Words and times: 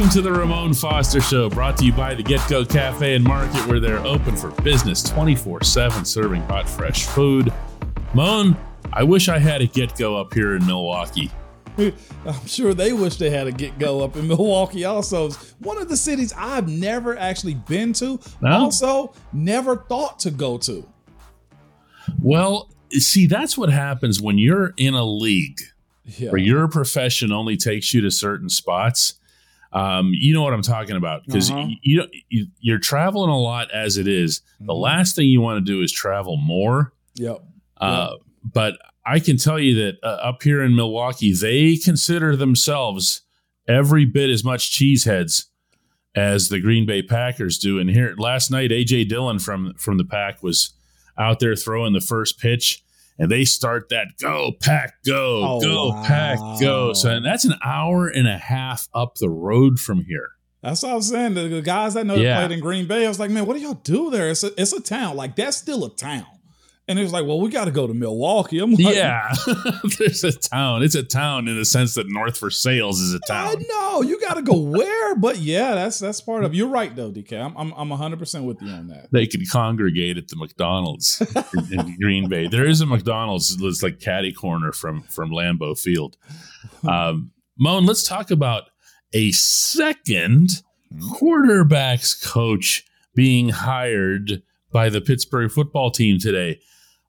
Welcome 0.00 0.14
to 0.14 0.22
the 0.22 0.32
Ramon 0.32 0.72
Foster 0.72 1.20
Show, 1.20 1.50
brought 1.50 1.76
to 1.76 1.84
you 1.84 1.92
by 1.92 2.14
the 2.14 2.22
Get 2.22 2.40
Go 2.48 2.64
Cafe 2.64 3.14
and 3.16 3.22
Market, 3.22 3.66
where 3.66 3.80
they're 3.80 3.98
open 3.98 4.34
for 4.34 4.50
business 4.62 5.02
24 5.02 5.62
7, 5.62 6.06
serving 6.06 6.40
hot, 6.44 6.66
fresh 6.66 7.04
food. 7.04 7.52
Moan, 8.14 8.56
I 8.94 9.02
wish 9.02 9.28
I 9.28 9.38
had 9.38 9.60
a 9.60 9.66
Get 9.66 9.94
Go 9.96 10.18
up 10.18 10.32
here 10.32 10.56
in 10.56 10.66
Milwaukee. 10.66 11.30
I'm 11.78 12.46
sure 12.46 12.72
they 12.72 12.94
wish 12.94 13.16
they 13.16 13.28
had 13.28 13.46
a 13.46 13.52
get 13.52 13.78
go 13.78 14.02
up 14.02 14.16
in 14.16 14.26
Milwaukee. 14.26 14.86
Also, 14.86 15.26
It's 15.26 15.54
one 15.58 15.76
of 15.76 15.90
the 15.90 15.98
cities 15.98 16.32
I've 16.34 16.66
never 16.66 17.16
actually 17.18 17.54
been 17.54 17.92
to. 17.94 18.18
No? 18.40 18.48
Also, 18.48 19.12
never 19.34 19.76
thought 19.76 20.18
to 20.20 20.30
go 20.30 20.56
to. 20.58 20.88
Well, 22.22 22.70
see, 22.92 23.26
that's 23.26 23.58
what 23.58 23.68
happens 23.70 24.20
when 24.20 24.38
you're 24.38 24.72
in 24.78 24.94
a 24.94 25.04
league 25.04 25.60
Yeah. 26.04 26.30
where 26.30 26.40
your 26.40 26.68
profession 26.68 27.32
only 27.32 27.58
takes 27.58 27.92
you 27.92 28.00
to 28.00 28.10
certain 28.10 28.48
spots. 28.48 29.19
Um, 29.72 30.10
you 30.12 30.32
know 30.34 30.42
what 30.42 30.52
I'm 30.52 30.62
talking 30.62 30.96
about 30.96 31.24
because 31.26 31.50
Uh-huh. 31.50 31.68
you, 31.82 32.04
you 32.28 32.46
you're 32.60 32.78
traveling 32.78 33.30
a 33.30 33.38
lot 33.38 33.70
as 33.70 33.96
it 33.96 34.08
is. 34.08 34.42
The 34.60 34.72
Mhm. 34.72 34.80
last 34.80 35.14
thing 35.16 35.28
you 35.28 35.40
want 35.40 35.64
to 35.64 35.72
do 35.72 35.80
is 35.82 35.92
travel 35.92 36.36
more. 36.36 36.92
Yep. 37.14 37.38
Uh, 37.76 38.16
But 38.42 38.78
I 39.06 39.20
can 39.20 39.36
tell 39.36 39.58
you 39.60 39.74
that 39.76 39.98
uh, 40.02 40.06
up 40.06 40.42
here 40.42 40.62
in 40.62 40.74
Milwaukee, 40.74 41.32
they 41.32 41.76
consider 41.76 42.34
themselves 42.36 43.22
every 43.68 44.04
bit 44.06 44.28
as 44.30 44.42
much 44.42 44.70
cheeseheads 44.76 45.44
as 46.16 46.48
the 46.48 46.58
Green 46.58 46.86
Bay 46.86 47.02
Packers 47.02 47.58
do. 47.58 47.78
And 47.78 47.88
here 47.90 48.14
last 48.18 48.50
night, 48.50 48.70
AJ 48.72 49.04
Dillon 49.08 49.38
from 49.38 49.74
from 49.76 49.98
the 49.98 50.04
Pack 50.04 50.42
was 50.42 50.72
out 51.18 51.38
there 51.38 51.54
throwing 51.54 51.92
the 51.92 52.00
first 52.00 52.38
pitch, 52.40 52.82
and 53.20 53.30
they 53.30 53.44
start 53.44 53.88
that 53.90 54.08
go 54.20 54.50
Pack 54.60 54.94
go 55.06 55.44
Oh, 55.46 55.60
go 55.60 55.88
wow. 55.90 56.02
Pack 56.04 56.38
go. 56.60 56.92
So 56.94 57.10
and 57.10 57.24
that's 57.24 57.44
an 57.44 57.54
hour 57.64 58.08
and 58.08 58.26
a 58.26 58.36
half 58.38 58.88
up 58.92 59.14
the 59.16 59.28
road 59.30 59.78
from 59.78 60.04
here. 60.04 60.30
That's 60.62 60.82
what 60.82 60.92
I 60.92 60.94
was 60.96 61.08
saying. 61.08 61.34
The, 61.34 61.62
guys 61.62 61.94
that 61.94 62.04
know 62.06 62.16
that 62.16 62.22
Yeah. 62.22 62.38
played 62.38 62.50
in 62.52 62.60
Green 62.60 62.86
Bay, 62.86 63.04
I 63.04 63.08
was 63.08 63.18
like, 63.20 63.30
man, 63.30 63.46
what 63.46 63.56
do 63.56 63.62
y'all 63.62 63.74
do 63.82 64.10
there? 64.10 64.28
It's 64.30 64.42
a, 64.44 64.50
it's 64.60 64.72
a 64.74 64.80
town. 64.80 65.16
Like, 65.16 65.34
that's 65.36 65.56
still 65.56 65.84
a 65.84 65.90
town. 65.94 66.26
And 66.90 66.98
it 66.98 67.02
was 67.02 67.12
like, 67.12 67.24
well, 67.24 67.40
we 67.40 67.50
got 67.50 67.66
to 67.66 67.70
go 67.70 67.86
to 67.86 67.94
Milwaukee. 67.94 68.58
I'm 68.58 68.72
like, 68.72 68.96
Yeah, 68.96 69.32
there's 69.98 70.24
a 70.24 70.32
town. 70.32 70.82
It's 70.82 70.96
a 70.96 71.04
town 71.04 71.46
in 71.46 71.56
the 71.56 71.64
sense 71.64 71.94
that 71.94 72.08
North 72.08 72.38
Versailles 72.40 72.88
is 72.88 73.14
a 73.14 73.20
town. 73.20 73.56
I 73.56 73.64
know 73.68 74.02
you 74.02 74.20
got 74.20 74.34
to 74.34 74.42
go 74.42 74.58
where, 74.58 75.14
but 75.14 75.38
yeah, 75.38 75.76
that's 75.76 76.00
that's 76.00 76.20
part 76.20 76.42
of. 76.42 76.52
You're 76.52 76.68
right 76.68 76.94
though, 76.96 77.12
DK. 77.12 77.32
I'm 77.32 77.56
I'm, 77.56 77.72
I'm 77.76 77.88
100 77.90 78.18
percent 78.18 78.44
with 78.44 78.60
you 78.60 78.70
on 78.70 78.88
that. 78.88 79.08
they 79.12 79.28
can 79.28 79.46
congregate 79.46 80.18
at 80.18 80.26
the 80.26 80.36
McDonald's 80.36 81.22
in, 81.54 81.78
in 81.78 81.96
Green 82.00 82.28
Bay. 82.28 82.48
There 82.48 82.66
is 82.66 82.80
a 82.80 82.86
McDonald's 82.86 83.56
that's 83.56 83.84
like 83.84 84.00
caddy 84.00 84.32
corner 84.32 84.72
from 84.72 85.02
from 85.02 85.30
Lambeau 85.30 85.78
Field. 85.78 86.16
Um, 86.86 87.30
Moan, 87.56 87.86
let's 87.86 88.02
talk 88.02 88.32
about 88.32 88.64
a 89.12 89.30
second 89.30 90.62
quarterbacks 91.00 92.20
coach 92.28 92.84
being 93.14 93.50
hired 93.50 94.42
by 94.72 94.88
the 94.88 95.00
Pittsburgh 95.00 95.50
football 95.50 95.90
team 95.90 96.18
today. 96.18 96.60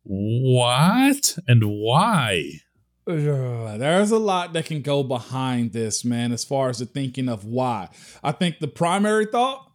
What 0.04 1.38
and 1.48 1.64
why? 1.66 2.60
There's 3.06 4.12
a 4.12 4.18
lot 4.20 4.54
that 4.54 4.66
can 4.66 4.82
go 4.82 5.04
behind 5.04 5.74
this, 5.74 6.06
man, 6.06 6.32
as 6.32 6.44
far 6.44 6.70
as 6.70 6.80
the 6.80 6.86
thinking 6.86 7.30
of 7.30 7.46
why. 7.46 7.90
I 8.24 8.32
think 8.32 8.60
the 8.60 8.68
primary 8.68 9.26
thought 9.26 9.68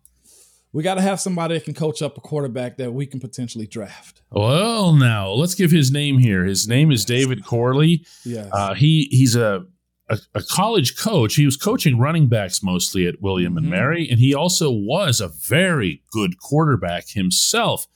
we 0.72 0.82
got 0.82 0.94
to 0.94 1.00
have 1.03 1.20
somebody 1.20 1.54
that 1.54 1.65
can 1.65 1.75
coach 1.75 2.03
up 2.03 2.16
a 2.19 2.20
quarterback 2.20 2.76
that 2.78 2.92
we 2.92 3.06
can 3.06 3.20
potentially 3.20 3.66
draft. 3.66 4.22
Well, 4.31 4.92
now 4.92 5.31
let's 5.31 5.54
give 5.54 5.70
his 5.70 5.91
name 5.91 6.19
here. 6.19 6.44
His 6.44 6.69
name 6.69 6.91
is 6.92 7.04
David 7.04 7.44
Corley. 7.44 8.04
Yes. 8.25 8.48
Uh, 8.53 8.75
he 8.75 9.09
he's 9.10 9.36
a, 9.36 9.65
a 10.10 10.19
a 10.34 10.42
college 10.42 10.97
coach. 10.98 11.34
He 11.36 11.44
was 11.47 11.56
coaching 11.56 11.98
running 11.98 12.28
backs 12.28 12.62
mostly 12.62 13.06
at 13.06 13.20
William 13.20 13.56
and 13.56 13.66
Mhm. 13.66 13.70
Mary, 13.70 14.09
and 14.10 14.19
he 14.20 14.34
also 14.34 14.70
was 14.70 15.20
a 15.20 15.28
very 15.28 16.03
good 16.10 16.38
quarterback 16.38 17.09
himself 17.10 17.86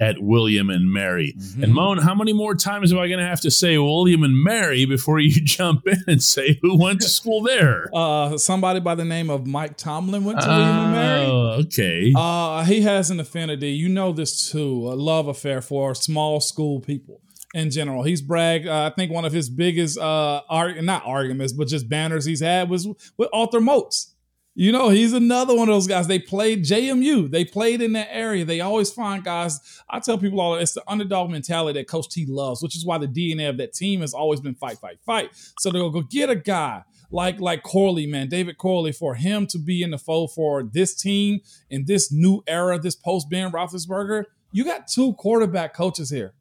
at 0.00 0.22
William 0.22 0.70
and 0.70 0.92
Mary. 0.92 1.34
Mhm. 1.36 1.62
And 1.64 1.74
Moan, 1.74 1.98
how 1.98 2.14
many 2.14 2.32
more 2.32 2.54
times 2.54 2.92
am 2.92 2.98
I 2.98 3.08
going 3.08 3.18
to 3.18 3.26
have 3.26 3.40
to 3.42 3.50
say 3.50 3.78
William 3.78 4.22
and 4.22 4.36
Mary 4.42 4.84
before 4.84 5.18
you 5.18 5.30
jump 5.44 5.86
in 5.88 5.98
and 6.06 6.22
say 6.22 6.58
who 6.62 6.76
went 6.78 7.00
to 7.00 7.08
school 7.08 7.42
there? 7.42 7.88
uh, 7.94 8.36
somebody 8.38 8.80
by 8.80 8.94
the 8.94 9.04
name 9.04 9.28
of 9.30 9.46
Mike 9.46 9.76
Tomlin 9.76 10.24
went 10.24 10.40
to 10.40 10.46
William 10.46 10.66
and 10.68 10.92
Mary. 10.92 11.26
Oh, 11.26 11.46
okay. 11.62 12.12
Uh, 12.16 12.64
he 12.64 12.82
has 12.82 13.10
an 13.10 13.18
affinity. 13.20 13.70
You 13.72 13.88
know 13.88 14.12
this 14.12 14.50
too. 14.50 14.88
A 14.88 14.94
love 14.94 15.26
affair 15.28 15.60
for 15.60 15.94
small 15.94 16.40
school 16.40 16.80
people 16.80 17.20
in 17.54 17.70
general. 17.70 18.02
He's 18.02 18.20
bragged. 18.22 18.66
Uh, 18.68 18.90
I 18.92 18.94
think 18.94 19.10
one 19.10 19.24
of 19.24 19.32
his 19.32 19.48
biggest 19.48 19.98
uh, 19.98 20.42
arg- 20.48 20.82
not 20.84 21.02
arguments, 21.06 21.52
but 21.52 21.66
just 21.66 21.88
banners 21.88 22.24
he's 22.24 22.40
had 22.40 22.68
was 22.70 22.86
with 23.16 23.28
Arthur 23.32 23.60
Moats. 23.60 24.14
You 24.58 24.72
know, 24.72 24.88
he's 24.88 25.12
another 25.12 25.54
one 25.54 25.68
of 25.68 25.74
those 25.76 25.86
guys. 25.86 26.08
They 26.08 26.18
played 26.18 26.64
JMU. 26.64 27.30
They 27.30 27.44
played 27.44 27.80
in 27.80 27.92
that 27.92 28.08
area. 28.10 28.44
They 28.44 28.60
always 28.60 28.90
find 28.90 29.22
guys. 29.22 29.60
I 29.88 30.00
tell 30.00 30.18
people 30.18 30.40
all 30.40 30.56
it's 30.56 30.72
the 30.72 30.82
underdog 30.88 31.30
mentality 31.30 31.78
that 31.78 31.86
Coach 31.86 32.08
T 32.08 32.26
loves, 32.26 32.60
which 32.60 32.74
is 32.74 32.84
why 32.84 32.98
the 32.98 33.06
DNA 33.06 33.48
of 33.48 33.56
that 33.58 33.72
team 33.72 34.00
has 34.00 34.12
always 34.12 34.40
been 34.40 34.56
fight, 34.56 34.78
fight, 34.78 34.98
fight. 35.06 35.30
So 35.60 35.70
they'll 35.70 35.90
go 35.90 36.00
get 36.00 36.28
a 36.28 36.34
guy 36.34 36.82
like 37.12 37.38
like 37.38 37.62
Corley, 37.62 38.08
man, 38.08 38.28
David 38.28 38.58
Corley, 38.58 38.90
for 38.90 39.14
him 39.14 39.46
to 39.46 39.58
be 39.60 39.80
in 39.80 39.92
the 39.92 39.98
fold 39.98 40.32
for 40.34 40.64
this 40.64 40.92
team 40.92 41.38
in 41.70 41.84
this 41.84 42.10
new 42.10 42.42
era, 42.48 42.80
this 42.80 42.96
post 42.96 43.30
Ben 43.30 43.52
Roethlisberger. 43.52 44.24
You 44.50 44.64
got 44.64 44.88
two 44.88 45.12
quarterback 45.12 45.72
coaches 45.72 46.10
here. 46.10 46.34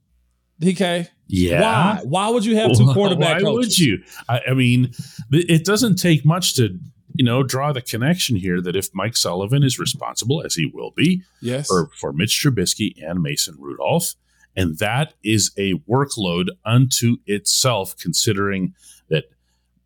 DK, 0.60 1.08
yeah. 1.28 1.62
why? 1.62 2.02
Why 2.04 2.30
would 2.30 2.46
you 2.46 2.56
have 2.56 2.76
two 2.76 2.86
Why 2.88 2.94
quarterback 2.96 3.42
coaches? 3.44 3.68
would 3.68 3.78
you? 3.78 4.02
I, 4.28 4.42
I 4.50 4.54
mean, 4.56 4.92
it 5.32 5.66
doesn't 5.66 5.98
take 5.98 6.26
much 6.26 6.56
to 6.56 6.80
you 7.18 7.26
know 7.26 7.44
draw 7.44 7.72
the 7.74 7.82
connection 7.82 8.36
here 8.36 8.62
that 8.62 8.76
if 8.76 8.90
Mike 8.94 9.16
Sullivan 9.18 9.64
is 9.64 9.80
responsible, 9.80 10.42
as 10.46 10.56
he 10.56 10.66
will 10.66 10.92
be, 10.96 11.22
Yes. 11.42 11.68
for 11.68 11.90
for 12.00 12.14
Mitch 12.14 12.42
Trubisky 12.44 12.94
and 13.04 13.22
Mason 13.22 13.56
Rudolph, 13.58 14.14
and 14.56 14.78
that 14.80 15.14
is 15.24 15.52
a 15.58 15.74
workload 15.90 16.48
unto 16.66 17.18
itself, 17.26 17.96
considering 17.98 18.74
that 19.10 19.26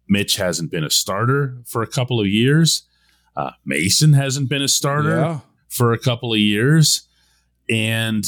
Mitch 0.07 0.35
hasn't 0.37 0.71
been 0.71 0.83
a 0.83 0.89
starter 0.89 1.57
for 1.65 1.81
a 1.81 1.87
couple 1.87 2.19
of 2.19 2.27
years, 2.27 2.83
uh, 3.35 3.51
Mason 3.65 4.13
hasn't 4.13 4.49
been 4.49 4.61
a 4.61 4.67
starter 4.67 5.15
Yeah. 5.17 5.39
for 5.69 5.93
a 5.93 5.97
couple 5.99 6.33
of 6.33 6.39
years, 6.39 7.07
and 7.69 8.25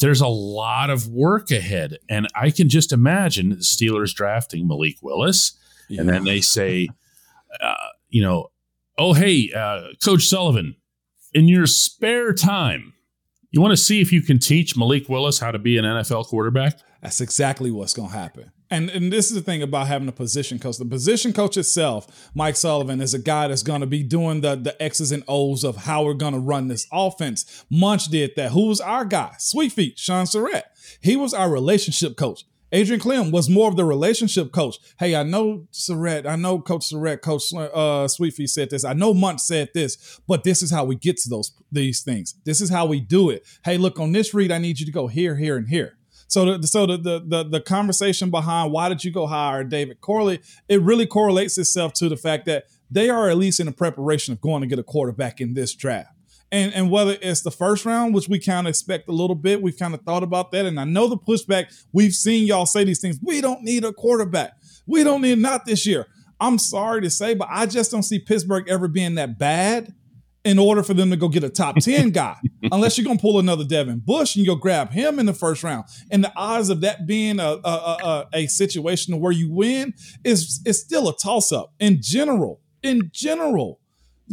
there's 0.00 0.22
a 0.22 0.26
lot 0.26 0.88
of 0.88 1.06
work 1.08 1.50
ahead. 1.50 1.98
And 2.08 2.26
I 2.34 2.50
can 2.50 2.70
just 2.70 2.92
imagine 2.92 3.50
the 3.50 3.56
Steelers 3.56 4.14
drafting 4.14 4.66
Malik 4.66 4.96
Willis, 5.02 5.52
and 5.90 6.08
then 6.08 6.24
they 6.24 6.40
say, 6.40 6.88
uh, 7.60 7.74
you 8.12 8.22
know, 8.22 8.50
oh 8.98 9.14
hey, 9.14 9.50
uh, 9.54 9.88
Coach 10.04 10.26
Sullivan, 10.26 10.76
in 11.34 11.48
your 11.48 11.66
spare 11.66 12.32
time, 12.32 12.92
you 13.50 13.60
want 13.60 13.72
to 13.72 13.76
see 13.76 14.00
if 14.00 14.12
you 14.12 14.22
can 14.22 14.38
teach 14.38 14.76
Malik 14.76 15.08
Willis 15.08 15.38
how 15.38 15.50
to 15.50 15.58
be 15.58 15.76
an 15.76 15.84
NFL 15.84 16.26
quarterback? 16.26 16.78
That's 17.02 17.20
exactly 17.20 17.70
what's 17.70 17.94
going 17.94 18.10
to 18.10 18.16
happen. 18.16 18.52
And, 18.70 18.88
and 18.88 19.12
this 19.12 19.30
is 19.30 19.34
the 19.34 19.42
thing 19.42 19.62
about 19.62 19.88
having 19.88 20.08
a 20.08 20.12
position 20.12 20.58
coach. 20.58 20.78
The 20.78 20.86
position 20.86 21.34
coach 21.34 21.58
itself, 21.58 22.30
Mike 22.34 22.56
Sullivan, 22.56 23.02
is 23.02 23.12
a 23.12 23.18
guy 23.18 23.48
that's 23.48 23.62
going 23.62 23.82
to 23.82 23.86
be 23.86 24.02
doing 24.02 24.40
the, 24.40 24.54
the 24.54 24.80
X's 24.82 25.12
and 25.12 25.22
O's 25.28 25.62
of 25.64 25.76
how 25.76 26.04
we're 26.04 26.14
going 26.14 26.32
to 26.32 26.38
run 26.38 26.68
this 26.68 26.86
offense. 26.90 27.64
Munch 27.68 28.06
did 28.06 28.32
that. 28.36 28.52
Who 28.52 28.68
was 28.68 28.80
our 28.80 29.04
guy? 29.04 29.34
Sweet 29.38 29.72
Feet, 29.72 29.98
Shaun 29.98 30.24
Sarrett. 30.24 30.62
He 31.02 31.16
was 31.16 31.34
our 31.34 31.50
relationship 31.50 32.16
coach. 32.16 32.44
Adrian 32.72 33.00
Klemm 33.00 33.30
was 33.30 33.50
more 33.50 33.68
of 33.68 33.76
the 33.76 33.84
relationship 33.84 34.50
coach. 34.50 34.76
Hey, 34.98 35.14
I 35.14 35.22
know 35.22 35.68
Sarrett, 35.72 36.26
I 36.26 36.36
know 36.36 36.58
Coach 36.58 36.88
Sarrett, 36.90 37.20
Coach 37.20 37.52
uh, 37.54 38.08
Sweetfeet 38.08 38.48
said 38.48 38.70
this. 38.70 38.84
I 38.84 38.94
know 38.94 39.12
Munch 39.12 39.40
said 39.40 39.68
this, 39.74 40.20
but 40.26 40.42
this 40.42 40.62
is 40.62 40.70
how 40.70 40.84
we 40.84 40.96
get 40.96 41.18
to 41.18 41.28
those 41.28 41.52
these 41.70 42.02
things. 42.02 42.34
This 42.44 42.62
is 42.62 42.70
how 42.70 42.86
we 42.86 42.98
do 43.00 43.28
it. 43.28 43.46
Hey, 43.64 43.76
look 43.76 44.00
on 44.00 44.12
this 44.12 44.32
read. 44.32 44.50
I 44.50 44.58
need 44.58 44.80
you 44.80 44.86
to 44.86 44.92
go 44.92 45.06
here, 45.06 45.36
here, 45.36 45.58
and 45.58 45.68
here. 45.68 45.98
So, 46.28 46.56
the, 46.56 46.66
so 46.66 46.86
the, 46.86 46.96
the 46.96 47.22
the 47.26 47.44
the 47.44 47.60
conversation 47.60 48.30
behind 48.30 48.72
why 48.72 48.88
did 48.88 49.04
you 49.04 49.12
go 49.12 49.26
hire 49.26 49.64
David 49.64 50.00
Corley? 50.00 50.40
It 50.66 50.80
really 50.80 51.06
correlates 51.06 51.58
itself 51.58 51.92
to 51.94 52.08
the 52.08 52.16
fact 52.16 52.46
that 52.46 52.64
they 52.90 53.10
are 53.10 53.28
at 53.28 53.36
least 53.36 53.60
in 53.60 53.66
the 53.66 53.72
preparation 53.72 54.32
of 54.32 54.40
going 54.40 54.62
to 54.62 54.66
get 54.66 54.78
a 54.78 54.82
quarterback 54.82 55.42
in 55.42 55.52
this 55.52 55.74
draft. 55.74 56.08
And, 56.52 56.72
and 56.74 56.90
whether 56.90 57.16
it's 57.22 57.40
the 57.40 57.50
first 57.50 57.86
round, 57.86 58.14
which 58.14 58.28
we 58.28 58.38
kind 58.38 58.66
of 58.66 58.70
expect 58.70 59.08
a 59.08 59.12
little 59.12 59.34
bit, 59.34 59.62
we've 59.62 59.78
kind 59.78 59.94
of 59.94 60.02
thought 60.02 60.22
about 60.22 60.52
that. 60.52 60.66
And 60.66 60.78
I 60.78 60.84
know 60.84 61.08
the 61.08 61.16
pushback, 61.16 61.72
we've 61.92 62.12
seen 62.12 62.46
y'all 62.46 62.66
say 62.66 62.84
these 62.84 63.00
things. 63.00 63.18
We 63.22 63.40
don't 63.40 63.62
need 63.62 63.84
a 63.84 63.92
quarterback. 63.92 64.52
We 64.86 65.02
don't 65.02 65.22
need 65.22 65.38
not 65.38 65.64
this 65.64 65.86
year. 65.86 66.06
I'm 66.38 66.58
sorry 66.58 67.00
to 67.02 67.10
say, 67.10 67.34
but 67.34 67.48
I 67.50 67.64
just 67.66 67.90
don't 67.90 68.02
see 68.02 68.18
Pittsburgh 68.18 68.68
ever 68.68 68.86
being 68.86 69.14
that 69.14 69.38
bad 69.38 69.94
in 70.44 70.58
order 70.58 70.82
for 70.82 70.92
them 70.92 71.10
to 71.10 71.16
go 71.16 71.28
get 71.28 71.44
a 71.44 71.48
top 71.48 71.76
10 71.80 72.10
guy, 72.10 72.36
unless 72.70 72.98
you're 72.98 73.04
going 73.04 73.16
to 73.16 73.22
pull 73.22 73.38
another 73.38 73.64
Devin 73.64 74.02
Bush 74.04 74.36
and 74.36 74.44
you'll 74.44 74.56
grab 74.56 74.90
him 74.90 75.18
in 75.18 75.26
the 75.26 75.32
first 75.32 75.62
round. 75.62 75.84
And 76.10 76.22
the 76.22 76.32
odds 76.36 76.68
of 76.68 76.80
that 76.82 77.06
being 77.06 77.40
a, 77.40 77.58
a, 77.64 77.68
a, 77.68 78.28
a 78.34 78.46
situation 78.48 79.18
where 79.20 79.32
you 79.32 79.50
win 79.50 79.94
is, 80.24 80.60
is 80.66 80.80
still 80.80 81.08
a 81.08 81.16
toss 81.16 81.52
up 81.52 81.72
in 81.78 81.98
general. 82.02 82.60
In 82.82 83.10
general, 83.12 83.78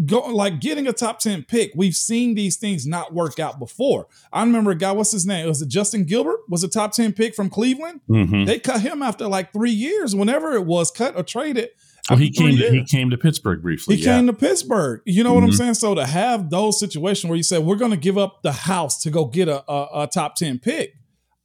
go 0.05 0.19
like 0.21 0.59
getting 0.61 0.87
a 0.87 0.93
top 0.93 1.19
10 1.19 1.43
pick. 1.43 1.71
We've 1.75 1.95
seen 1.95 2.35
these 2.35 2.55
things 2.57 2.85
not 2.87 3.13
work 3.13 3.39
out 3.39 3.59
before. 3.59 4.07
I 4.31 4.41
remember 4.43 4.71
a 4.71 4.75
guy, 4.75 4.91
what's 4.91 5.11
his 5.11 5.25
name? 5.25 5.47
Was 5.47 5.61
it 5.61 5.69
Justin 5.69 6.05
Gilbert? 6.05 6.39
Was 6.49 6.63
a 6.63 6.67
top 6.69 6.91
10 6.93 7.13
pick 7.13 7.35
from 7.35 7.49
Cleveland? 7.49 8.01
Mhm. 8.09 8.45
They 8.45 8.59
cut 8.59 8.81
him 8.81 9.01
after 9.01 9.27
like 9.27 9.51
three 9.53 9.71
years, 9.71 10.15
whenever 10.15 10.53
it 10.53 10.65
was 10.65 10.91
cut 10.91 11.15
or 11.15 11.23
traded. 11.23 11.69
Well, 12.09 12.17
he 12.17 12.31
came. 12.31 12.57
To, 12.57 12.71
he 12.71 12.83
came 12.85 13.11
to 13.11 13.17
Pittsburgh 13.17 13.61
briefly. 13.61 13.95
He 13.97 14.03
yeah. 14.03 14.15
came 14.17 14.25
to 14.27 14.33
Pittsburgh. 14.33 15.01
You 15.05 15.23
know 15.23 15.33
what 15.33 15.43
I'm 15.43 15.51
Mhm. 15.51 15.57
saying? 15.57 15.73
So 15.75 15.93
to 15.93 16.05
have 16.07 16.49
those 16.49 16.79
situations 16.79 17.29
where 17.29 17.37
you 17.37 17.43
said 17.43 17.63
we're 17.63 17.75
going 17.75 17.91
to 17.91 17.97
give 17.97 18.17
up 18.17 18.41
the 18.41 18.51
house 18.51 18.99
to 19.03 19.11
go 19.11 19.25
get 19.25 19.47
a, 19.47 19.63
a, 19.71 20.03
a 20.03 20.07
top 20.07 20.35
10 20.35 20.57
pick, 20.59 20.93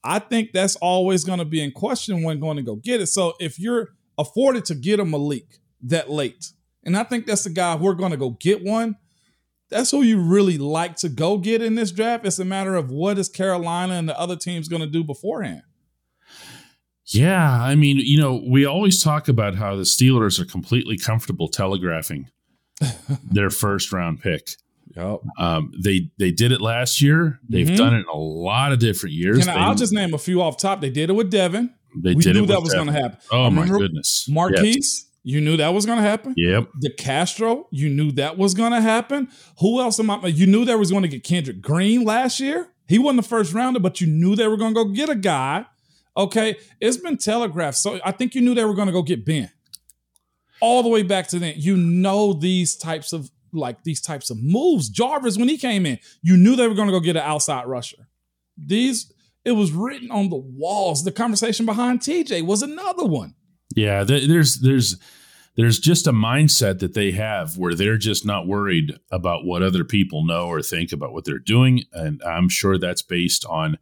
I 0.03 0.19
think 0.21 0.53
that's 0.53 0.77
always 0.77 1.25
going 1.25 1.39
to 1.39 1.45
be 1.45 1.63
in 1.63 1.71
question 1.73 2.23
when 2.23 2.41
going 2.41 2.57
to 2.57 2.63
go 2.63 2.77
get 2.77 3.01
it. 3.01 3.07
So 3.09 3.35
if 3.41 3.59
you're 3.59 3.91
afforded 4.17 4.65
to 4.67 4.75
get 4.75 5.01
a 5.01 5.05
Malik 5.05 5.59
that 5.83 6.09
late, 6.11 6.53
and 6.85 6.97
I 6.97 7.03
think 7.05 7.27
that's 7.27 7.45
the 7.45 7.51
guy 7.51 7.75
we're 7.77 7.95
going 7.95 8.11
to 8.13 8.17
go 8.17 8.31
get 8.31 8.63
one. 8.63 8.97
That's 9.71 9.91
who 9.91 10.03
you 10.03 10.21
really 10.21 10.59
like 10.59 10.97
to 10.97 11.09
go 11.09 11.39
get 11.39 11.63
in 11.63 11.75
this 11.75 11.91
draft. 11.91 12.27
It's 12.27 12.39
a 12.39 12.45
matter 12.45 12.77
of 12.77 12.91
what 12.91 13.19
is 13.19 13.29
Carolina 13.29 13.95
and 13.95 14.09
the 14.09 14.19
other 14.19 14.37
teams 14.37 14.69
going 14.69 14.83
to 14.83 14.89
do 14.89 15.03
beforehand. 15.03 15.63
Yeah, 17.07 17.63
I 17.63 17.75
mean, 17.75 17.99
you 17.99 18.19
know, 18.19 18.43
we 18.49 18.65
always 18.65 19.03
talk 19.03 19.29
about 19.29 19.55
how 19.57 19.77
the 19.77 19.83
Steelers 19.83 20.41
are 20.41 20.45
completely 20.47 20.97
comfortable 20.97 21.49
telegraphing 21.49 22.29
their 23.31 23.51
first 23.51 23.93
round 23.93 24.21
pick. 24.23 24.51
Yep. 24.97 25.21
Um, 25.39 25.73
they 25.83 26.11
they 26.19 26.31
did 26.31 26.53
it 26.53 26.61
last 26.61 27.03
year. 27.03 27.41
They've 27.49 27.67
Mhm. 27.67 27.77
done 27.77 27.95
it 27.95 28.01
in 28.01 28.07
a 28.13 28.17
lot 28.17 28.73
of 28.73 28.79
different 28.79 29.15
years. 29.15 29.41
Can 29.41 29.49
I, 29.49 29.55
They- 29.55 29.61
I'll 29.61 29.75
just 29.75 29.93
name 29.93 30.15
a 30.15 30.19
few 30.19 30.41
off 30.41 30.57
top. 30.57 30.81
They 30.81 30.91
did 30.91 31.11
it 31.11 31.15
with 31.15 31.31
Devin. 31.31 31.75
they 32.03 32.15
we 32.15 32.23
did 32.23 32.37
knew 32.37 32.45
it 32.45 32.47
that 32.49 32.63
was 32.63 32.73
going 32.73 32.87
to 32.87 32.93
happen. 32.93 33.19
Oh 33.31 33.51
my 33.51 33.67
goodness, 33.69 34.27
Maurkice, 34.29 34.63
Yes. 34.65 35.05
You 35.27 35.41
knew 35.41 35.57
that 35.57 35.71
was 35.71 35.87
going 35.87 35.97
to 35.97 36.05
happen. 36.05 36.35
Yep. 36.37 36.69
DeCastro, 36.85 37.65
you 37.71 37.89
knew 37.89 38.13
that 38.13 38.37
was 38.37 38.53
going 38.53 38.73
to 38.73 38.81
happen. 38.83 39.29
Who 39.61 39.81
else 39.81 39.99
am 39.99 40.11
I? 40.11 40.27
You 40.27 40.47
knew 40.47 40.67
they 40.67 40.75
was 40.75 40.91
going 40.91 41.03
to 41.03 41.09
get 41.09 41.25
Kendrick 41.25 41.63
Green 41.63 42.05
last 42.05 42.41
year. 42.41 42.69
He 42.87 42.99
wasn't 42.99 43.23
the 43.23 43.29
first 43.29 43.55
rounder, 43.55 43.81
but 43.81 44.03
you 44.03 44.07
knew 44.07 44.37
they 44.37 44.47
were 44.47 44.59
going 44.59 44.75
to 44.75 44.85
go 44.85 44.91
get 44.91 45.09
a 45.09 45.15
guy. 45.15 45.65
Okay, 46.15 46.57
it's 46.79 46.99
been 46.99 47.17
telegraphed. 47.17 47.79
So 47.79 47.99
I 48.05 48.13
think 48.13 48.35
you 48.35 48.43
knew 48.43 48.55
they 48.55 48.67
were 48.67 48.75
going 48.75 48.87
to 48.87 48.93
go 48.93 49.03
get 49.03 49.25
Ben. 49.25 49.51
All 50.61 50.83
the 50.83 50.91
way 50.91 51.03
back 51.03 51.29
to 51.29 51.39
then, 51.39 51.55
you 51.57 51.77
know 51.77 52.35
these 52.35 52.77
types 52.77 53.13
of 53.13 53.31
like 53.55 53.83
these 53.83 54.03
types 54.03 54.29
of 54.29 54.43
moves. 54.43 54.91
Jarvis, 54.91 55.39
when 55.39 55.49
he 55.49 55.57
came 55.57 55.87
in, 55.87 55.99
you 56.23 56.37
knew 56.37 56.55
they 56.55 56.69
were 56.69 56.75
going 56.75 56.89
to 56.89 56.93
go 56.93 57.01
get 57.01 57.17
an 57.17 57.23
outside 57.23 57.67
rusher. 57.67 58.09
These, 58.57 59.13
it 59.45 59.53
was 59.53 59.73
written 59.73 60.11
on 60.11 60.29
the 60.29 60.37
walls. 60.37 61.05
The 61.05 61.13
conversation 61.13 61.65
behind 61.65 62.01
TJ 62.01 62.43
was 62.43 62.63
another 62.63 63.05
one. 63.05 63.35
Yeah, 63.75 64.05
there's 64.05 64.57
there's 64.61 64.97
there's 65.57 65.79
just 65.79 66.07
a 66.07 66.13
mindset 66.13 66.81
that 66.81 66.95
they 66.95 67.13
have 67.13 67.57
where 67.57 67.75
they're 67.75 67.97
just 67.99 68.27
not 68.27 68.47
worried 68.47 68.99
about 69.11 69.45
what 69.45 69.63
other 69.63 69.85
people 69.85 70.25
know 70.25 70.47
or 70.47 70.63
think 70.63 70.93
about 70.93 71.13
what 71.13 71.25
they're 71.25 71.39
doing, 71.39 71.83
and 71.93 72.23
I'm 72.25 72.49
sure 72.49 72.79
that's 72.79 73.03
based 73.03 73.45
on 73.47 73.79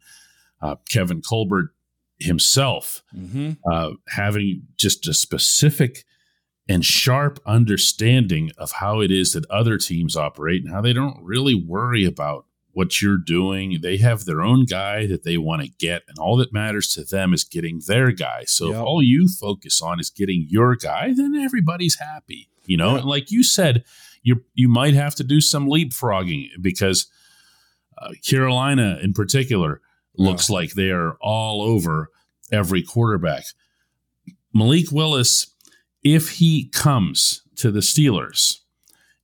uh, 0.61 0.75
Kevin 0.89 1.21
Colbert 1.21 1.73
himself 2.19 3.03
Mm-hmm. 3.15 3.51
uh, 3.69 3.91
having 4.09 4.63
just 4.77 5.07
a 5.07 5.13
specific 5.13 6.05
and 6.69 6.85
sharp 6.85 7.39
understanding 7.45 8.51
of 8.57 8.71
how 8.73 9.01
it 9.01 9.11
is 9.11 9.33
that 9.33 9.45
other 9.49 9.77
teams 9.77 10.15
operate 10.15 10.63
and 10.63 10.73
how 10.73 10.79
they 10.81 10.93
don't 10.93 11.21
really 11.21 11.55
worry 11.55 12.05
about 12.05 12.45
what 12.73 13.01
you're 13.01 13.17
doing. 13.17 13.79
They 13.81 13.97
have 13.97 14.25
their 14.25 14.41
own 14.41 14.65
guy 14.65 15.05
that 15.07 15.23
they 15.23 15.37
want 15.37 15.61
to 15.61 15.69
get, 15.79 16.01
and 16.07 16.17
all 16.19 16.35
that 16.37 16.51
matters 16.51 16.89
to 16.93 17.03
them 17.03 17.33
is 17.33 17.43
getting 17.43 17.81
their 17.87 18.11
guy. 18.11 18.43
So 18.47 18.71
if 18.71 18.77
all 18.77 19.01
you 19.03 19.27
focus 19.27 19.81
on 19.81 19.99
is 19.99 20.09
getting 20.09 20.45
your 20.49 20.75
guy, 20.75 21.13
then 21.15 21.35
everybody's 21.35 21.99
happy. 21.99 22.49
You 22.65 22.77
know, 22.77 22.93
Yeah. 22.93 22.99
and 23.01 23.05
like 23.09 23.29
you 23.31 23.43
said, 23.43 23.83
you 24.23 24.43
you 24.53 24.67
might 24.69 24.93
have 24.93 25.15
to 25.15 25.23
do 25.23 25.39
some 25.41 25.67
leapfrogging 25.67 26.47
because 26.61 27.07
uh, 28.01 28.11
Carolina, 28.27 28.99
in 29.03 29.13
particular, 29.13 29.81
looks 30.17 30.49
like 30.49 30.71
they 30.73 30.89
are 30.89 31.15
all 31.21 31.61
over 31.61 32.09
every 32.51 32.81
quarterback. 32.81 33.43
Malik 34.53 34.91
Willis, 34.91 35.47
if 36.03 36.31
he 36.31 36.69
comes 36.69 37.41
to 37.57 37.69
the 37.71 37.79
Steelers, 37.81 38.59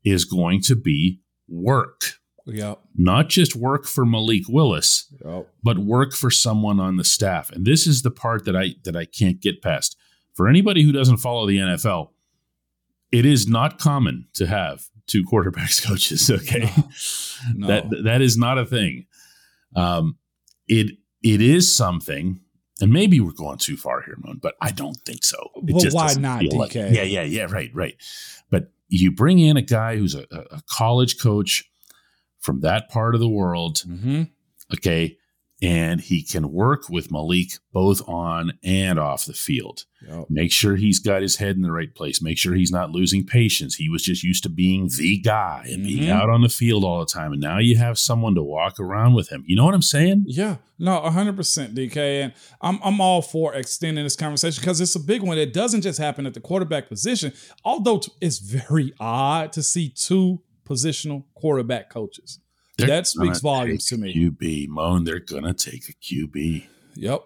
is 0.03 0.25
going 0.25 0.61
to 0.61 0.75
be 0.75 1.21
work. 1.47 2.18
Yep. 2.51 2.79
Not 2.95 3.29
just 3.29 3.55
work 3.55 3.85
for 3.85 4.05
Malik 4.05 4.43
Willis, 4.49 5.11
Yep. 5.25 5.47
but 5.63 5.77
work 5.79 6.13
for 6.13 6.29
someone 6.31 6.79
on 6.79 6.97
the 6.97 7.03
staff. 7.03 7.49
And 7.51 7.65
this 7.65 7.85
is 7.87 8.01
the 8.01 8.11
part 8.11 8.45
that 8.45 8.55
I 8.55 8.75
that 8.83 8.95
I 8.95 9.05
can't 9.05 9.39
get 9.41 9.61
past. 9.61 9.95
For 10.33 10.47
anybody 10.47 10.83
who 10.83 10.91
doesn't 10.91 11.17
follow 11.17 11.45
the 11.47 11.57
NFL, 11.57 12.09
it 13.11 13.25
is 13.25 13.47
not 13.47 13.77
common 13.79 14.27
to 14.33 14.47
have 14.47 14.85
two 15.07 15.23
quarterbacks 15.25 15.83
coaches. 15.87 16.29
Okay, 16.29 16.71
No. 17.55 17.67
that 17.89 18.03
that 18.03 18.21
is 18.21 18.37
not 18.37 18.57
a 18.57 18.65
thing. 18.65 19.05
Um, 19.75 20.17
it 20.67 20.97
it 21.21 21.41
is 21.41 21.73
something, 21.75 22.39
and 22.79 22.91
maybe 22.93 23.19
we're 23.19 23.31
going 23.33 23.57
too 23.57 23.75
far 23.75 24.01
here, 24.01 24.17
Moon, 24.23 24.39
but 24.41 24.55
I 24.61 24.71
don't 24.71 24.95
think 25.05 25.23
so. 25.23 25.37
It 25.67 25.73
Well, 25.75 25.85
why 25.91 26.13
not, 26.13 26.41
feel 26.41 26.57
like- 26.57 26.73
yeah, 26.75 26.87
yeah, 27.03 27.23
yeah. 27.23 27.47
Right, 27.49 27.69
right. 27.73 27.95
But 28.49 28.71
you 28.87 29.11
bring 29.11 29.39
in 29.39 29.57
a 29.57 29.61
guy 29.61 29.97
who's 29.97 30.15
a 30.15 30.25
a 30.31 30.61
college 30.69 31.19
coach 31.19 31.68
from 32.39 32.61
that 32.61 32.89
part 32.89 33.15
of 33.15 33.21
the 33.21 33.29
world 33.29 33.83
Mm-hmm. 33.87 34.23
okay? 34.73 35.17
And 35.61 35.99
he 35.99 36.23
can 36.23 36.53
work 36.53 36.87
with 36.87 37.11
malik 37.11 37.49
both 37.73 38.01
on 38.07 38.53
and 38.63 38.97
off 38.97 39.25
the 39.25 39.33
field. 39.33 39.83
Yep. 40.07 40.27
make 40.29 40.49
sure 40.53 40.77
he's 40.77 40.99
got 40.99 41.21
his 41.21 41.35
head 41.35 41.57
in 41.57 41.61
the 41.61 41.73
right 41.73 41.93
place. 41.93 42.21
Make 42.21 42.37
sure 42.37 42.55
he's 42.55 42.71
not 42.71 42.91
losing 42.91 43.25
patience. 43.25 43.75
He 43.75 43.89
was 43.89 44.01
just 44.01 44.23
used 44.23 44.43
to 44.43 44.49
being 44.49 44.89
the 44.97 45.17
guy 45.17 45.65
and 45.69 45.83
being 45.83 46.03
Mhm. 46.03 46.11
out 46.11 46.29
on 46.29 46.39
the 46.41 46.47
field 46.47 46.85
all 46.85 47.01
the 47.01 47.05
time. 47.05 47.33
And 47.33 47.41
now 47.41 47.57
you 47.59 47.75
have 47.75 47.99
someone 47.99 48.33
to 48.35 48.41
walk 48.41 48.79
around 48.79 49.11
with 49.13 49.27
him. 49.29 49.43
You 49.45 49.57
know 49.57 49.65
what 49.65 49.73
i'm 49.73 49.81
saying? 49.81 50.23
Yeah, 50.25 50.55
no, 50.79 51.01
hundred 51.01 51.35
percent, 51.35 51.75
DK, 51.75 52.21
and 52.21 52.33
I'm 52.61 52.79
I'm 52.81 53.01
all 53.01 53.21
for 53.21 53.53
extending 53.53 54.05
this 54.05 54.15
conversation 54.15 54.61
because 54.61 54.79
it's 54.79 54.95
a 54.95 55.01
big 55.01 55.21
one. 55.21 55.37
It 55.37 55.51
doesn't 55.51 55.81
just 55.81 55.99
happen 55.99 56.25
at 56.25 56.33
the 56.33 56.39
quarterback 56.39 56.87
position, 56.87 57.33
although 57.65 57.99
it's 58.21 58.37
very 58.39 58.93
odd 59.01 59.51
to 59.51 59.61
see 59.61 59.89
two 59.89 60.39
positional 60.69 61.23
quarterback 61.33 61.89
coaches. 61.89 62.39
They're 62.77 62.87
that 62.87 63.07
speaks 63.07 63.39
volumes 63.41 63.85
to 63.87 63.95
take 63.95 64.15
me. 64.15 64.25
a 64.27 64.31
qb 64.31 64.67
moan 64.69 65.03
they're 65.03 65.19
gonna 65.19 65.53
take 65.53 65.89
a 65.89 65.93
qb 65.93 66.65
Yep. 66.95 67.23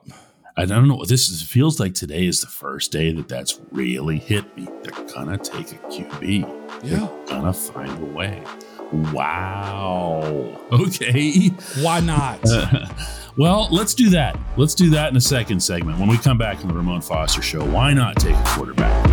I 0.56 0.66
don't 0.66 0.88
know. 0.88 1.04
This 1.04 1.30
is, 1.30 1.42
feels 1.42 1.80
like 1.80 1.96
today 1.96 2.28
is 2.28 2.42
the 2.42 2.48
first 2.48 2.92
day 2.92 3.12
that 3.12 3.28
that's 3.28 3.60
really 3.72 4.20
hit 4.20 4.56
me. 4.56 4.68
They're 4.84 5.06
gonna 5.08 5.38
take 5.38 5.72
a 5.72 5.76
QB. 5.90 6.42
Yeah. 6.84 6.98
They're 7.00 7.26
gonna 7.26 7.54
find 7.54 7.90
a 8.04 8.06
way. 8.06 8.44
Wow. 8.92 10.62
Okay. 10.72 11.48
Why 11.82 12.02
not? 12.02 12.40
well, 13.38 13.68
let's 13.72 13.96
do 13.96 14.12
that. 14.12 14.38
Let's 14.56 14.76
do 14.76 14.92
that 14.92 15.08
in 15.08 15.16
the 15.16 15.22
second 15.22 15.60
segment 15.62 15.98
when 15.98 16.08
we 16.08 16.18
come 16.18 16.38
back 16.38 16.62
on 16.62 16.68
the 16.68 16.76
Ramon 16.76 17.02
Foster 17.02 17.42
Show. 17.42 17.66
Why 17.66 17.94
not 17.94 18.18
take 18.18 18.36
a 18.36 18.44
quarterback? 18.46 19.13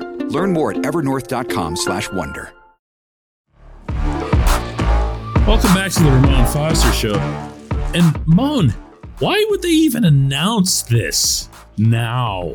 Learn 0.31 0.53
more 0.53 0.71
at 0.71 0.77
evernorth.com 0.77 1.75
slash 1.75 2.09
wonder. 2.11 2.53
Welcome 5.45 5.73
back 5.73 5.91
to 5.91 6.03
the 6.03 6.09
Ramon 6.11 6.45
Foster 6.53 6.91
Show. 6.93 7.15
And 7.93 8.25
Moan, 8.25 8.69
why 9.19 9.45
would 9.49 9.61
they 9.61 9.67
even 9.67 10.05
announce 10.05 10.83
this 10.83 11.49
now? 11.77 12.53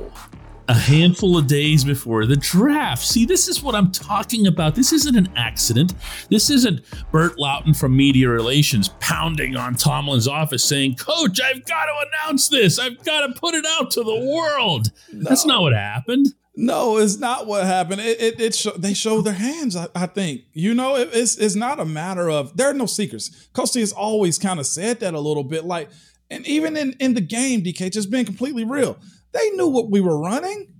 A 0.68 0.74
handful 0.74 1.36
of 1.36 1.46
days 1.46 1.84
before 1.84 2.26
the 2.26 2.36
draft. 2.36 3.04
See, 3.04 3.24
this 3.24 3.46
is 3.48 3.62
what 3.62 3.74
I'm 3.74 3.92
talking 3.92 4.46
about. 4.46 4.74
This 4.74 4.92
isn't 4.92 5.14
an 5.14 5.28
accident. 5.36 5.92
This 6.30 6.48
isn't 6.48 6.80
Burt 7.12 7.36
Lauten 7.36 7.76
from 7.76 7.96
Media 7.96 8.28
Relations 8.28 8.88
pounding 8.98 9.56
on 9.56 9.74
Tomlin's 9.74 10.26
office 10.26 10.64
saying, 10.64 10.96
Coach, 10.96 11.40
I've 11.40 11.64
got 11.66 11.84
to 11.84 12.06
announce 12.08 12.48
this. 12.48 12.78
I've 12.78 13.04
got 13.04 13.26
to 13.26 13.38
put 13.38 13.54
it 13.54 13.64
out 13.78 13.90
to 13.92 14.02
the 14.02 14.16
world. 14.34 14.90
That's 15.12 15.44
not 15.44 15.60
what 15.60 15.74
happened. 15.74 16.28
No, 16.58 16.96
it's 16.96 17.18
not 17.18 17.46
what 17.46 17.64
happened. 17.66 18.00
It 18.00 18.20
it, 18.20 18.40
it 18.40 18.80
they 18.80 18.94
show 18.94 19.20
their 19.20 19.34
hands. 19.34 19.76
I, 19.76 19.88
I 19.94 20.06
think 20.06 20.42
you 20.54 20.72
know 20.72 20.96
it, 20.96 21.10
it's 21.12 21.36
it's 21.36 21.54
not 21.54 21.78
a 21.78 21.84
matter 21.84 22.30
of 22.30 22.56
there 22.56 22.70
are 22.70 22.74
no 22.74 22.86
secrets. 22.86 23.48
Coach 23.52 23.74
has 23.74 23.92
always 23.92 24.38
kind 24.38 24.58
of 24.58 24.66
said 24.66 25.00
that 25.00 25.12
a 25.12 25.20
little 25.20 25.44
bit, 25.44 25.66
like, 25.66 25.90
and 26.30 26.46
even 26.46 26.76
in 26.76 26.94
in 26.98 27.12
the 27.12 27.20
game, 27.20 27.62
DK 27.62 27.92
just 27.92 28.10
being 28.10 28.24
completely 28.24 28.64
real. 28.64 28.98
They 29.32 29.50
knew 29.50 29.68
what 29.68 29.90
we 29.90 30.00
were 30.00 30.18
running. 30.18 30.72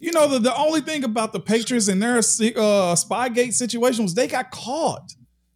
You 0.00 0.12
know, 0.12 0.26
the, 0.26 0.38
the 0.38 0.56
only 0.56 0.80
thing 0.80 1.04
about 1.04 1.32
the 1.32 1.40
Patriots 1.40 1.86
and 1.86 2.02
their 2.02 2.18
uh, 2.18 2.22
Spygate 2.22 3.52
situation 3.52 4.02
was 4.02 4.14
they 4.14 4.26
got 4.26 4.50
caught. 4.50 5.12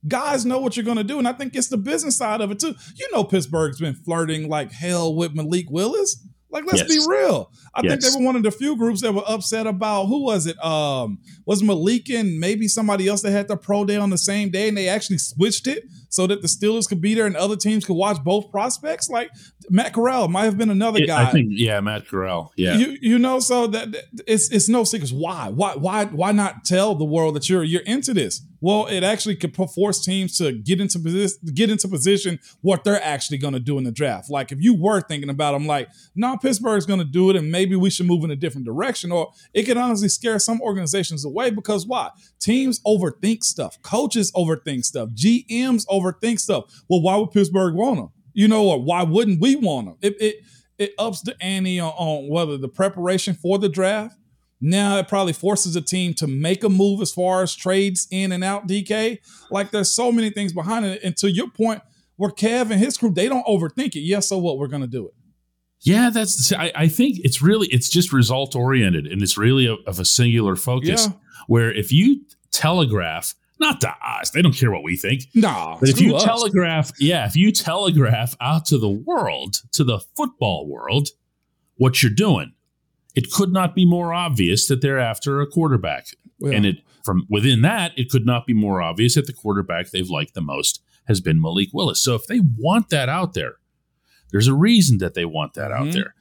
Guys 0.07 0.45
know 0.45 0.59
what 0.59 0.77
you're 0.77 0.85
going 0.85 0.99
to 0.99 1.05
do. 1.05 1.19
And 1.19 1.27
I 1.27 1.33
think 1.33 1.57
it's 1.57 1.69
the 1.69 1.79
business 1.79 2.19
side 2.19 2.43
of 2.43 2.51
it, 2.51 2.59
too. 2.59 2.75
You 2.95 3.09
know, 3.11 3.25
Pittsburgh's 3.25 3.81
been 3.81 3.95
flirting 3.95 4.51
like 4.51 4.71
hell 4.71 5.15
with 5.15 5.35
Malik 5.35 5.71
Willis. 5.71 6.23
Like, 6.55 6.65
let's 6.67 6.89
Yes. 6.89 7.05
be 7.07 7.11
real. 7.11 7.51
I 7.75 7.83
think 7.83 8.01
they 8.01 8.09
were 8.17 8.25
one 8.25 8.37
of 8.37 8.45
the 8.45 8.53
few 8.53 8.77
groups 8.77 9.01
that 9.03 9.13
were 9.13 9.25
upset 9.29 9.67
about 9.67 10.07
who 10.07 10.23
was 10.25 10.47
it? 10.47 10.57
Um, 10.65 11.19
was 11.45 11.63
Malik 11.63 12.09
and 12.11 12.39
maybe 12.39 12.69
somebody 12.69 13.09
else 13.09 13.23
that 13.23 13.33
had 13.33 13.49
the 13.49 13.57
pro 13.57 13.85
day 13.85 13.97
on 13.97 14.11
the 14.11 14.17
same 14.19 14.51
day, 14.51 14.69
and 14.69 14.77
they 14.79 14.89
actually 14.89 15.19
switched 15.19 15.67
it 15.67 15.83
so 16.15 16.29
that 16.29 16.43
the 16.43 16.47
Steelers 16.47 16.89
could 16.89 17.01
be 17.01 17.13
there 17.13 17.27
and 17.27 17.35
other 17.35 17.57
teams 17.57 17.85
could 17.85 17.97
watch 17.97 18.23
both 18.23 18.53
prospects. 18.53 19.09
Like 19.11 19.31
Matt 19.69 19.93
Corral 19.93 20.29
might 20.29 20.45
have 20.45 20.57
been 20.57 20.71
another 20.71 21.01
Yeah, 21.01 21.07
guy. 21.07 21.23
I 21.29 21.33
think, 21.33 21.49
yeah, 21.51 21.81
Matt 21.81 22.07
Corral. 22.07 22.53
Yeah. 22.57 22.77
You 22.77 22.97
you 23.03 23.19
know, 23.19 23.41
so 23.41 23.67
that 23.67 23.91
that- 23.91 24.05
it's 24.29 24.49
it's 24.53 24.69
no 24.69 24.85
secrets. 24.85 25.13
Why? 25.13 25.49
Why 25.49 25.75
why 25.75 26.05
why 26.05 26.31
not 26.31 26.65
tell 26.65 26.95
the 26.95 27.05
world 27.05 27.35
that 27.35 27.49
you're 27.49 27.65
you're 27.65 27.83
into 27.83 28.15
this? 28.15 28.41
Well, 28.61 28.87
it 28.87 29.03
actually 29.05 29.37
could 29.37 29.55
force 29.75 30.03
teams 30.03 30.39
to 30.39 30.53
get 30.53 30.81
into 30.81 30.99
position 30.99 31.39
get 31.53 31.69
into 31.69 31.89
position 31.89 32.39
what 32.63 32.85
they're 32.85 33.03
actually 33.03 33.37
going 33.39 33.53
to 33.55 33.61
do 33.61 33.77
in 33.77 33.85
the 33.85 33.93
draft. 33.93 34.31
Like 34.31 34.53
if 34.53 34.59
you 34.63 34.73
were 34.75 35.01
thinking 35.03 35.29
about 35.31 35.53
them, 35.53 35.67
like 35.67 35.89
no, 36.15 36.37
Pittsburgh's 36.39 36.87
going 36.87 37.01
to 37.01 37.05
do 37.05 37.29
it, 37.31 37.37
and 37.37 37.51
maybe 37.51 37.75
we 37.77 37.91
should 37.91 38.07
move 38.07 38.23
in 38.25 38.31
a 38.31 38.37
different 38.37 38.65
direction, 38.67 39.11
or 39.13 39.33
it 39.53 39.65
could 39.65 39.77
honestly 39.77 40.09
scare 40.09 40.39
some 40.39 40.63
organizations 40.63 41.25
away 41.25 41.51
because 41.51 41.87
why? 41.87 42.11
Teams 42.41 42.81
overthink 42.87 43.43
stuff, 43.43 43.81
coaches 43.83 44.31
overthink 44.33 44.85
stuff, 44.85 45.09
GMs 45.11 45.85
overthink 46.05 46.41
stuff. 46.41 46.65
Well, 46.89 47.03
why 47.03 47.17
would 47.17 47.31
Pittsburgh 47.31 47.75
want 47.75 47.97
them? 47.97 48.09
You 48.33 48.49
know, 48.49 48.69
or 48.69 48.83
why 48.83 49.03
wouldn't 49.03 49.41
we 49.41 49.57
want 49.57 49.87
them? 49.87 49.97
It 50.01 50.21
it 50.21 50.37
it 50.79 50.95
ups 50.99 51.23
the 51.23 51.37
ante 51.41 51.81
on, 51.81 51.93
on 51.93 52.29
whether 52.29 52.57
the 52.57 52.69
preparation 52.69 53.35
for 53.35 53.59
the 53.59 53.69
draft. 53.69 54.17
Now 54.61 54.97
it 54.99 55.09
probably 55.09 55.35
forces 55.35 55.77
a 55.77 55.83
team 55.83 56.15
to 56.15 56.27
make 56.27 56.65
a 56.65 56.69
move 56.69 57.03
as 57.03 57.13
far 57.13 57.43
as 57.43 57.55
trades 57.55 58.09
in 58.11 58.33
and 58.33 58.43
out. 58.43 58.67
DK, 58.67 59.19
like 59.51 59.71
there's 59.71 59.95
so 59.95 60.11
many 60.11 60.31
things 60.31 60.53
behind 60.53 60.87
it. 60.87 61.03
And 61.03 61.17
to 61.19 61.31
your 61.31 61.51
point, 61.51 61.83
where 62.17 62.31
Kev 62.31 62.71
and 62.71 62.81
his 62.81 62.97
crew 62.97 63.11
they 63.11 63.29
don't 63.29 63.47
overthink 63.47 63.95
it. 63.95 64.01
Yes, 64.01 64.29
so 64.29 64.39
what? 64.39 64.59
We're 64.59 64.69
gonna 64.69 64.87
do 64.87 65.07
it. 65.07 65.15
Yeah, 65.81 66.11
that's. 66.11 66.53
I, 66.53 66.73
I 66.75 66.89
think 66.89 67.19
it's 67.23 67.43
really 67.43 67.69
it's 67.71 67.89
just 67.89 68.13
result 68.13 68.57
oriented, 68.57 69.07
and 69.07 69.23
it's 69.23 69.37
really 69.37 69.67
a, 69.67 69.75
of 69.87 70.01
a 70.01 70.05
singular 70.05 70.57
focus. 70.57 71.07
Yeah. 71.07 71.13
Where 71.47 71.71
if 71.71 71.93
you 71.93 72.23
telegraph, 72.51 73.35
not 73.65 73.81
to 73.81 73.93
us, 74.07 74.31
they 74.31 74.43
don't 74.43 74.55
care 74.55 74.71
what 74.71 74.83
we 74.85 74.97
think. 74.97 75.23
Nah, 75.35 75.79
But 75.81 75.89
if 75.89 76.01
you 76.01 76.15
us. 76.15 76.23
telegraph, 76.25 76.93
yeah, 77.01 77.27
if 77.27 77.35
you 77.35 77.51
telegraph 77.53 78.37
out 78.41 78.67
to 78.67 78.79
the 78.79 78.89
world, 78.89 79.57
to 79.73 79.83
the 79.85 79.99
football 80.17 80.67
world, 80.69 81.09
what 81.77 82.03
you're 82.03 82.13
doing, 82.13 82.53
it 83.15 83.31
could 83.33 83.53
not 83.53 83.75
be 83.75 83.85
more 83.85 84.13
obvious 84.13 84.67
that 84.69 84.81
they're 84.81 84.99
after 84.99 85.41
a 85.41 85.47
quarterback. 85.47 86.07
Yeah. 86.41 86.53
And 86.57 86.67
it 86.67 86.77
from 87.05 87.27
within 87.29 87.63
that, 87.63 87.93
it 87.97 88.09
could 88.11 88.25
not 88.25 88.47
be 88.47 88.55
more 88.55 88.81
obvious 88.81 89.15
that 89.17 89.27
the 89.27 89.33
quarterback 89.33 89.91
they've 89.91 90.09
liked 90.09 90.35
the 90.35 90.41
most 90.41 90.83
has 91.07 91.21
been 91.21 91.41
Malik 91.41 91.69
Willis. 91.75 92.01
So 92.01 92.15
if 92.15 92.27
they 92.27 92.41
want 92.59 92.89
that 92.91 93.09
out 93.11 93.35
there, 93.35 93.57
there's 94.31 94.49
a 94.49 94.55
reason 94.55 94.99
that 94.99 95.13
they 95.15 95.25
want 95.27 95.53
that 95.55 95.71
out 95.71 95.89
Mhm. 95.89 95.93
there. 95.93 96.15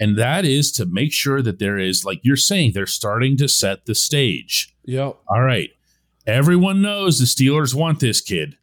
And 0.00 0.16
that 0.18 0.44
is 0.44 0.70
to 0.72 0.84
make 0.86 1.12
sure 1.12 1.40
that 1.42 1.58
there 1.58 1.78
is, 1.78 2.04
like 2.04 2.20
you're 2.22 2.36
saying, 2.36 2.72
they're 2.72 2.86
starting 2.86 3.36
to 3.38 3.48
set 3.48 3.86
the 3.86 3.94
stage. 3.94 4.74
Yep. 4.84 5.16
All 5.28 5.42
right. 5.42 5.70
Everyone 6.28 6.82
knows 6.82 7.18
the 7.18 7.24
Steelers 7.24 7.74
want 7.74 8.00
this 8.00 8.20
kid. 8.20 8.58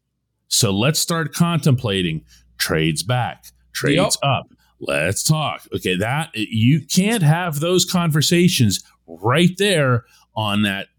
So 0.47 0.69
let's 0.71 0.99
start 0.99 1.33
contemplating 1.33 2.23
trades 2.59 3.01
back, 3.01 3.45
trades 3.73 4.17
Yep. 4.21 4.29
up. 4.31 4.51
Let's 4.79 5.23
talk. 5.23 5.67
Okay, 5.73 5.95
that 5.97 6.29
you 6.35 6.81
can't 6.85 7.23
have 7.23 7.59
those 7.59 7.83
conversations 7.83 8.83
right 9.07 9.49
there 9.57 10.05
on 10.35 10.61
that 10.61 10.89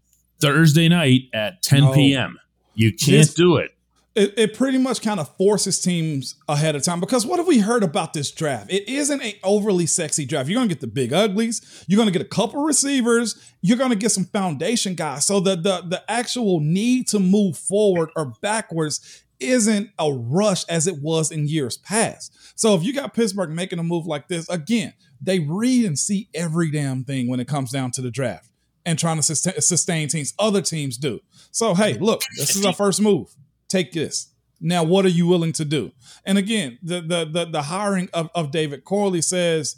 Thursday 0.41 0.89
night 0.89 1.29
at 1.33 1.61
10 1.63 1.83
No. 1.85 1.93
p.m. 1.93 2.37
You 2.75 2.91
can't 2.91 3.11
This- 3.27 3.33
do 3.33 3.55
it. 3.55 3.71
It, 4.17 4.33
it 4.35 4.53
pretty 4.55 4.79
much 4.79 5.03
kind 5.03 5.19
of 5.19 5.33
forces 5.37 5.79
teams 5.79 6.35
ahead 6.49 6.75
of 6.75 6.83
time 6.83 6.99
because 6.99 7.23
what 7.23 7.37
have 7.37 7.47
we 7.47 7.59
heard 7.59 7.83
about 7.83 8.13
this 8.13 8.31
draft? 8.31 8.71
It 8.71 8.89
isn't 8.89 9.21
an 9.21 9.33
overly 9.43 9.85
sexy 9.85 10.25
draft. 10.25 10.49
You're 10.49 10.57
going 10.57 10.67
to 10.67 10.73
get 10.73 10.81
the 10.81 10.87
big 10.87 11.13
uglies. 11.13 11.85
You're 11.87 11.97
going 11.97 12.07
to 12.07 12.11
get 12.11 12.23
a 12.23 12.29
couple 12.29 12.63
receivers. 12.63 13.53
You're 13.61 13.77
going 13.77 13.91
to 13.91 13.95
get 13.95 14.11
some 14.11 14.25
foundation 14.25 14.95
guys. 14.95 15.27
So 15.27 15.39
the 15.39 15.55
the 15.55 15.83
the 15.87 16.03
actual 16.09 16.59
need 16.59 17.07
to 17.09 17.19
move 17.19 17.57
forward 17.59 18.09
or 18.15 18.33
backwards 18.41 19.23
isn't 19.39 19.91
a 19.99 20.11
rush 20.11 20.63
as 20.63 20.87
it 20.87 20.99
was 20.99 21.31
in 21.31 21.47
years 21.47 21.77
past. 21.77 22.59
So 22.59 22.73
if 22.73 22.83
you 22.83 22.93
got 22.93 23.13
Pittsburgh 23.13 23.51
making 23.51 23.77
a 23.77 23.83
move 23.83 24.07
like 24.07 24.27
this, 24.29 24.49
again, 24.49 24.93
they 25.21 25.37
read 25.37 25.85
and 25.85 25.97
see 25.97 26.27
every 26.33 26.71
damn 26.71 27.03
thing 27.03 27.29
when 27.29 27.39
it 27.39 27.47
comes 27.47 27.71
down 27.71 27.91
to 27.91 28.01
the 28.01 28.09
draft 28.09 28.49
and 28.83 28.97
trying 28.97 29.17
to 29.17 29.23
sustain, 29.23 29.61
sustain 29.61 30.07
teams. 30.07 30.33
Other 30.39 30.63
teams 30.63 30.97
do. 30.97 31.19
So 31.51 31.75
hey, 31.75 31.99
look, 31.99 32.23
this 32.35 32.55
is 32.55 32.65
our 32.65 32.73
first 32.73 32.99
move 32.99 33.35
take 33.69 33.91
this. 33.91 34.33
Now, 34.59 34.83
what 34.83 35.05
are 35.05 35.09
you 35.09 35.27
willing 35.27 35.53
to 35.53 35.65
do? 35.65 35.91
And 36.25 36.37
again, 36.37 36.79
the 36.81 37.01
the 37.01 37.25
the, 37.25 37.45
the 37.45 37.61
hiring 37.63 38.09
of, 38.13 38.29
of 38.33 38.51
David 38.51 38.83
Corley 38.83 39.21
says 39.21 39.75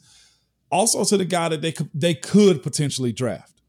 also 0.71 1.03
to 1.03 1.17
the 1.17 1.25
guy 1.25 1.49
that 1.49 1.61
they 1.61 1.71
could 1.71 1.89
they 1.93 2.13
could 2.13 2.63
potentially 2.63 3.11
draft. 3.11 3.61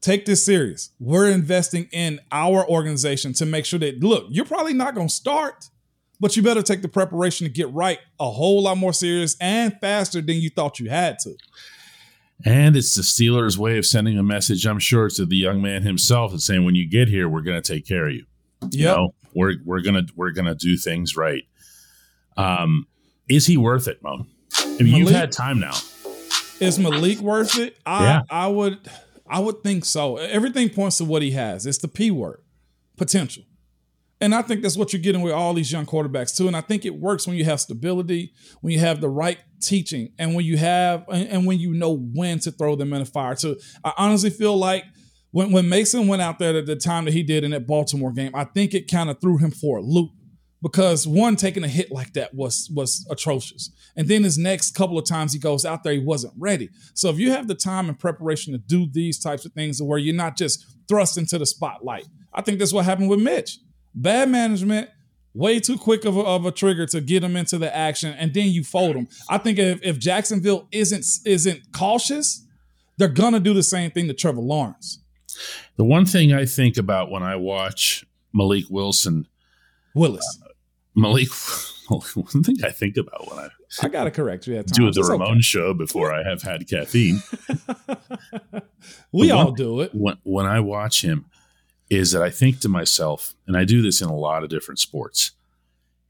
Take 0.00 0.26
this 0.26 0.44
serious. 0.44 0.90
We're 0.98 1.30
investing 1.30 1.88
in 1.90 2.20
our 2.30 2.68
organization 2.68 3.32
to 3.34 3.46
make 3.46 3.64
sure 3.64 3.78
that 3.78 4.02
look, 4.02 4.26
you're 4.30 4.44
probably 4.44 4.74
not 4.74 4.94
going 4.94 5.08
to 5.08 5.14
start, 5.14 5.70
but 6.20 6.36
you 6.36 6.42
better 6.42 6.62
take 6.62 6.82
the 6.82 6.88
preparation 6.88 7.46
to 7.46 7.52
get 7.52 7.72
right 7.72 7.98
a 8.20 8.30
whole 8.30 8.62
lot 8.62 8.78
more 8.78 8.92
serious 8.92 9.36
and 9.40 9.76
faster 9.80 10.20
than 10.20 10.36
you 10.36 10.50
thought 10.50 10.78
you 10.78 10.90
had 10.90 11.18
to. 11.20 11.34
And 12.44 12.76
it's 12.76 12.94
the 12.94 13.02
Steelers' 13.02 13.56
way 13.56 13.78
of 13.78 13.86
sending 13.86 14.18
a 14.18 14.22
message, 14.22 14.66
I'm 14.66 14.78
sure, 14.78 15.08
to 15.08 15.24
the 15.24 15.36
young 15.36 15.62
man 15.62 15.82
himself 15.82 16.32
and 16.32 16.42
saying, 16.42 16.64
when 16.64 16.74
you 16.74 16.86
get 16.88 17.08
here, 17.08 17.28
we're 17.28 17.40
going 17.40 17.60
to 17.60 17.72
take 17.72 17.86
care 17.86 18.08
of 18.08 18.14
you. 18.14 18.26
You 18.70 18.84
know, 18.84 19.14
we're 19.34 19.54
we're 19.64 19.80
gonna 19.80 20.06
we're 20.16 20.32
gonna 20.32 20.54
do 20.54 20.76
things 20.76 21.16
right. 21.16 21.44
Um, 22.36 22.86
is 23.28 23.46
he 23.46 23.56
worth 23.56 23.88
it, 23.88 24.02
Mo? 24.02 24.26
I 24.58 24.82
mean, 24.82 24.96
you've 24.96 25.10
had 25.10 25.32
time 25.32 25.60
now. 25.60 25.74
Is 26.60 26.78
Malik 26.78 27.18
worth 27.18 27.58
it? 27.58 27.76
I 27.84 28.04
Yeah. 28.04 28.22
I 28.30 28.48
would 28.48 28.78
I 29.28 29.40
would 29.40 29.62
think 29.62 29.84
so. 29.84 30.16
Everything 30.16 30.68
points 30.68 30.98
to 30.98 31.04
what 31.04 31.22
he 31.22 31.32
has. 31.32 31.66
It's 31.66 31.78
the 31.78 31.88
P 31.88 32.10
word, 32.10 32.42
potential. 32.96 33.44
And 34.20 34.34
I 34.34 34.42
think 34.42 34.62
that's 34.62 34.76
what 34.76 34.92
you're 34.92 35.02
getting 35.02 35.22
with 35.22 35.32
all 35.32 35.52
these 35.52 35.70
young 35.70 35.86
quarterbacks 35.86 36.34
too. 36.34 36.46
And 36.46 36.56
I 36.56 36.60
think 36.60 36.84
it 36.84 36.94
works 36.94 37.26
when 37.26 37.36
you 37.36 37.44
have 37.44 37.60
stability, 37.60 38.32
when 38.60 38.72
you 38.72 38.78
have 38.78 39.00
the 39.00 39.08
right 39.08 39.38
teaching, 39.60 40.12
and 40.18 40.34
when 40.34 40.44
you 40.44 40.56
have 40.56 41.04
and, 41.08 41.28
and 41.28 41.46
when 41.46 41.58
you 41.58 41.74
know 41.74 41.96
when 41.96 42.38
to 42.40 42.50
throw 42.50 42.76
them 42.76 42.92
in 42.92 43.00
the 43.00 43.06
fire. 43.06 43.36
So 43.36 43.56
I 43.84 43.92
honestly 43.98 44.30
feel 44.30 44.56
like 44.56 44.84
when, 45.34 45.50
when 45.50 45.68
Mason 45.68 46.06
went 46.06 46.22
out 46.22 46.38
there 46.38 46.56
at 46.56 46.66
the 46.66 46.76
time 46.76 47.06
that 47.06 47.12
he 47.12 47.24
did 47.24 47.42
in 47.42 47.50
that 47.50 47.66
Baltimore 47.66 48.12
game, 48.12 48.30
I 48.36 48.44
think 48.44 48.72
it 48.72 48.88
kind 48.88 49.10
of 49.10 49.20
threw 49.20 49.36
him 49.36 49.50
for 49.50 49.78
a 49.78 49.82
loop 49.82 50.12
because 50.62 51.08
one 51.08 51.34
taking 51.34 51.64
a 51.64 51.68
hit 51.68 51.90
like 51.90 52.12
that 52.12 52.32
was 52.32 52.70
was 52.72 53.04
atrocious. 53.10 53.72
And 53.96 54.06
then 54.06 54.22
his 54.22 54.38
next 54.38 54.76
couple 54.76 54.96
of 54.96 55.04
times 55.04 55.32
he 55.32 55.40
goes 55.40 55.66
out 55.66 55.82
there 55.82 55.92
he 55.92 55.98
wasn't 55.98 56.34
ready. 56.38 56.70
So 56.94 57.08
if 57.08 57.18
you 57.18 57.32
have 57.32 57.48
the 57.48 57.56
time 57.56 57.88
and 57.88 57.98
preparation 57.98 58.52
to 58.52 58.58
do 58.58 58.86
these 58.88 59.18
types 59.18 59.44
of 59.44 59.52
things 59.54 59.82
where 59.82 59.98
you're 59.98 60.14
not 60.14 60.36
just 60.36 60.64
thrust 60.88 61.18
into 61.18 61.38
the 61.38 61.46
spotlight 61.46 62.06
i 62.34 62.42
think 62.42 62.58
that's 62.58 62.72
what 62.72 62.84
happened 62.84 63.08
with 63.08 63.20
mitch. 63.20 63.58
Bad 63.92 64.28
management 64.28 64.88
way 65.34 65.58
too 65.58 65.76
quick 65.76 66.04
of 66.04 66.16
a, 66.16 66.20
of 66.20 66.46
a 66.46 66.52
trigger 66.52 66.86
to 66.86 67.00
get 67.00 67.24
him 67.24 67.34
into 67.34 67.58
the 67.58 67.74
action 67.74 68.14
and 68.16 68.32
then 68.32 68.50
you 68.50 68.62
fold 68.62 68.94
him. 68.94 69.08
I 69.28 69.38
think 69.38 69.58
if, 69.58 69.80
if 69.82 69.98
jacksonville 69.98 70.68
isn't 70.70 71.04
isn't 71.26 71.72
cautious 71.72 72.46
they're 72.98 73.08
gonna 73.08 73.40
do 73.40 73.52
the 73.52 73.64
same 73.64 73.90
thing 73.90 74.06
to 74.06 74.14
trevor 74.14 74.40
lawrence 74.40 75.00
The 75.76 75.84
one 75.84 76.06
thing 76.06 76.32
I 76.32 76.44
think 76.46 76.76
about 76.76 77.10
when 77.10 77.22
I 77.22 77.36
watch 77.36 78.04
Malik 78.32 78.64
Wilson, 78.70 79.26
willis 79.94 80.26
uh, 80.44 80.48
Malik, 80.96 81.28
one 81.88 82.42
thing 82.42 82.56
I 82.64 82.70
think 82.70 82.96
about 82.96 83.28
when 83.28 83.38
I 83.38 83.48
i 83.82 83.88
gotta 83.88 84.10
correct 84.10 84.46
you 84.46 84.56
at 84.56 84.66
do 84.68 84.84
the 84.84 84.88
It's 84.88 84.98
okay. 84.98 85.08
Ramon 85.18 85.40
show 85.40 85.74
before 85.74 86.14
I 86.14 86.22
have 86.22 86.42
had 86.42 86.68
caffeine. 86.68 87.20
we 89.12 89.26
The 89.28 89.32
all 89.32 89.46
one- 89.46 89.54
do 89.54 89.80
it 89.80 89.90
When, 89.94 90.16
when 90.22 90.46
I 90.46 90.60
watch 90.60 91.02
him, 91.02 91.26
is 91.90 92.12
that 92.12 92.22
I 92.22 92.30
think 92.30 92.60
to 92.60 92.68
myself, 92.68 93.34
and 93.46 93.56
I 93.56 93.64
do 93.64 93.82
this 93.82 94.00
in 94.00 94.08
a 94.08 94.16
lot 94.16 94.42
of 94.42 94.48
different 94.50 94.78
sports, 94.78 95.32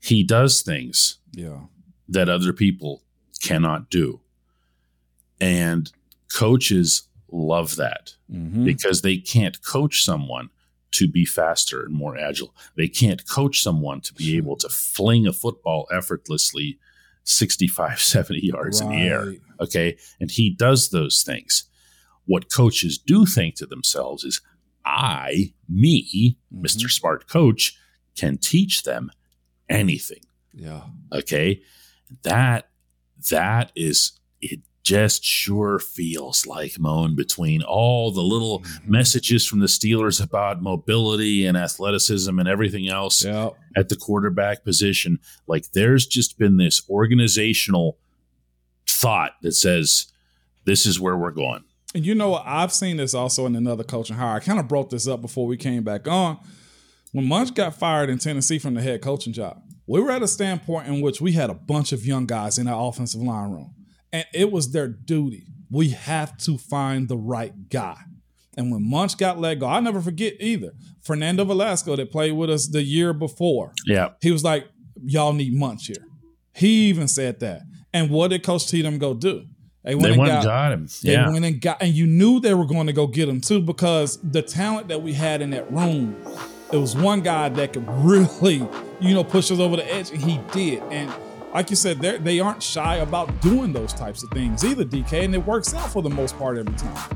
he 0.01 0.23
does 0.23 0.63
things 0.63 1.19
yeah 1.33 1.61
that 2.09 2.29
other 2.29 2.53
people 2.53 3.03
cannot 3.43 3.89
do. 3.91 4.21
And 5.41 5.91
coaches 6.33 7.09
love 7.31 7.77
that 7.77 8.15
Mhm. 8.31 8.65
because 8.65 9.03
they 9.03 9.17
can't 9.17 9.63
coach 9.63 10.03
someone 10.05 10.51
to 10.93 11.09
be 11.09 11.25
faster 11.25 11.83
and 11.85 11.93
more 11.95 12.17
agile. 12.17 12.55
They 12.77 12.87
can't 12.89 13.27
coach 13.29 13.61
someone 13.63 14.01
to 14.03 14.15
be 14.15 14.37
able 14.37 14.57
to 14.59 14.69
fling 14.69 15.27
a 15.27 15.33
football 15.33 15.89
effortlessly 15.93 16.79
65, 17.25 18.01
70 18.15 18.47
yards 18.47 18.81
in 18.81 18.91
the 18.91 18.97
air. 18.97 19.35
Okay. 19.61 19.97
And 20.21 20.31
he 20.31 20.51
does 20.51 20.91
those 20.91 21.23
things. 21.23 21.65
What 22.27 22.51
coaches 22.53 22.97
do 22.99 23.27
think 23.27 23.57
to 23.57 23.67
themselves 23.67 24.23
is, 24.25 24.41
I, 24.85 25.55
me, 25.69 26.39
Mm-hmm. 26.55 26.65
Mr. 26.65 26.91
Smart 26.91 27.27
Coach, 27.29 27.77
can 28.17 28.39
teach 28.39 28.85
them 28.85 29.11
anything 29.69 30.21
yeah 30.53 30.83
okay 31.11 31.61
that 32.23 32.69
that 33.31 33.73
is 33.75 34.13
it 34.41 34.61
just 34.85 35.25
sure 35.25 35.79
feels 35.81 36.47
like 36.47 36.79
moan 36.79 37.17
between 37.17 37.63
all 37.63 38.13
the 38.13 38.23
little 38.23 38.61
Mm-hmm. 38.61 38.91
messages 38.93 39.47
from 39.47 39.59
the 39.61 39.67
steelers 39.67 40.23
about 40.23 40.63
mobility 40.63 41.45
and 41.47 41.57
athleticism 41.57 42.39
and 42.39 42.49
everything 42.49 42.89
else 42.89 43.25
yeah 43.25 43.49
at 43.77 43.89
the 43.89 43.97
quarterback 43.97 44.63
position 44.63 45.19
like 45.49 45.73
there's 45.73 46.07
just 46.07 46.39
been 46.39 46.57
this 46.59 46.83
organizational 46.89 47.99
thought 48.89 49.33
that 49.43 49.53
says 49.53 50.13
this 50.65 50.87
is 50.87 51.01
where 51.01 51.17
we're 51.17 51.31
going 51.31 51.65
And 51.95 52.05
you 52.07 52.15
know 52.15 52.31
what? 52.31 52.43
I've 52.47 52.73
seen 52.73 52.97
this 52.97 53.15
also 53.15 53.47
in 53.47 53.55
another 53.57 53.85
coaching 53.85 54.17
hire. 54.17 54.37
I 54.37 54.41
kind 54.41 54.59
of 54.59 54.67
brought 54.69 54.91
this 54.91 55.07
up 55.09 55.21
before 55.23 55.47
we 55.47 55.57
came 55.57 55.83
back 55.85 56.09
on. 56.09 56.39
When 57.13 57.27
Munch 57.29 57.55
got 57.55 57.75
fired 57.77 58.11
in 58.11 58.19
Tennessee 58.19 58.59
from 58.59 58.75
the 58.75 58.83
head 58.83 59.01
coaching 59.01 59.33
job, 59.33 59.63
we 59.87 60.01
were 60.01 60.11
at 60.11 60.23
a 60.23 60.27
standpoint 60.29 60.89
in 60.89 61.01
which 61.01 61.21
we 61.21 61.33
had 61.33 61.51
a 61.51 61.55
bunch 61.55 61.93
of 61.93 62.05
young 62.05 62.27
guys 62.27 62.59
in 62.59 62.67
our 62.67 62.89
offensive 62.89 63.21
line 63.23 63.51
room. 63.53 63.75
And 64.15 64.25
it 64.33 64.53
was 64.53 64.71
their 64.71 64.87
duty. 64.87 65.45
We 65.69 65.89
have 65.89 66.37
to 66.39 66.57
find 66.57 67.09
the 67.09 67.17
right 67.17 67.69
guy. 67.69 67.97
And 68.57 68.71
when 68.71 68.89
Munch 68.89 69.19
got 69.19 69.41
let 69.41 69.59
go, 69.59 69.67
I'll 69.67 69.83
never 69.83 70.01
forget 70.01 70.35
either. 70.39 70.73
Fernando 71.03 71.45
Velasco 71.45 71.97
that 71.97 72.13
played 72.13 72.31
with 72.33 72.49
us 72.49 72.69
the 72.69 72.85
year 72.85 73.13
before. 73.13 73.73
yeah 73.85 74.11
He 74.21 74.31
was 74.31 74.45
like, 74.45 74.69
Y'all 75.05 75.33
need 75.33 75.53
Munch 75.53 75.89
here. 75.89 76.07
He 76.55 76.89
even 76.89 77.09
said 77.09 77.41
that. 77.41 77.63
And 77.93 78.09
what 78.09 78.29
did 78.29 78.45
Coach 78.45 78.69
Tatum 78.69 78.99
go 78.99 79.15
do? 79.15 79.47
they 79.83 79.97
went 79.97 80.17
and 80.17 80.45
got 80.45 80.73
him 80.73 80.89
They 81.03 81.13
yeah 81.13 81.29
went 81.29 81.45
and 81.45 81.61
got, 81.61 81.83
and 81.83 81.93
you 81.93 82.07
knew 82.07 82.39
they 82.39 82.55
were 82.55 82.67
going 82.67 82.87
to 82.87 82.93
go 82.93 83.09
get 83.09 83.29
him 83.29 83.41
too 83.41 83.61
because 83.61 84.19
the 84.23 84.43
talent 84.43 84.87
that 84.89 85.03
we 85.03 85.13
had 85.13 85.43
in 85.43 85.51
that 85.51 85.71
room, 85.73 86.17
it 86.73 86.77
was 86.77 86.97
one 86.97 87.21
guy 87.21 87.49
that 87.49 87.73
could 87.73 87.89
really, 87.89 88.67
you 89.01 89.13
know, 89.13 89.25
push 89.25 89.51
us 89.51 89.59
over 89.59 89.75
the 89.75 89.93
edge, 89.93 90.11
and 90.11 90.23
he 90.23 90.39
did. 90.53 90.83
And 90.93 91.13
like 91.55 91.71
you 91.71 91.77
said, 91.77 92.01
they 92.01 92.41
aren't 92.41 92.63
shy 92.63 92.97
about 92.97 93.41
doing 93.41 93.73
those 93.73 93.93
types 93.95 94.25
of 94.25 94.31
things 94.31 94.65
either, 94.65 94.85
DK, 94.85 95.25
and 95.25 95.35
it 95.35 95.47
works 95.47 95.73
out 95.73 95.89
for 95.89 96.03
the 96.03 96.11
most 96.11 96.37
part 96.37 96.59
every 96.59 96.75
time. 96.75 97.11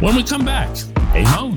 when 0.00 0.14
we 0.14 0.22
come 0.22 0.44
back 0.44 0.68
hey 1.12 1.24
moan 1.34 1.56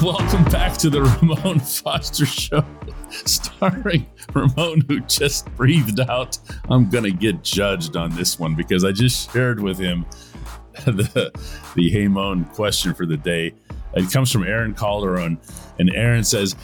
Welcome 0.02 0.44
back 0.44 0.78
to 0.78 0.88
the 0.88 1.02
Ramon 1.02 1.60
Foster 1.60 2.24
Show, 2.24 2.64
starring 3.10 4.06
Ramon, 4.32 4.80
who 4.88 5.00
just 5.00 5.44
breathed 5.56 6.00
out. 6.00 6.38
I'm 6.70 6.88
going 6.88 7.04
to 7.04 7.10
get 7.10 7.42
judged 7.42 7.96
on 7.96 8.14
this 8.14 8.38
one 8.38 8.54
because 8.54 8.82
I 8.82 8.92
just 8.92 9.30
shared 9.30 9.60
with 9.60 9.78
him 9.78 10.06
the, 10.86 11.30
the 11.74 11.90
Hey 11.90 12.08
Moan 12.08 12.46
question 12.46 12.94
for 12.94 13.04
the 13.04 13.18
day. 13.18 13.52
It 13.92 14.10
comes 14.10 14.32
from 14.32 14.44
Aaron 14.44 14.74
Calderon, 14.74 15.38
and 15.78 15.94
Aaron 15.94 16.24
says, 16.24 16.56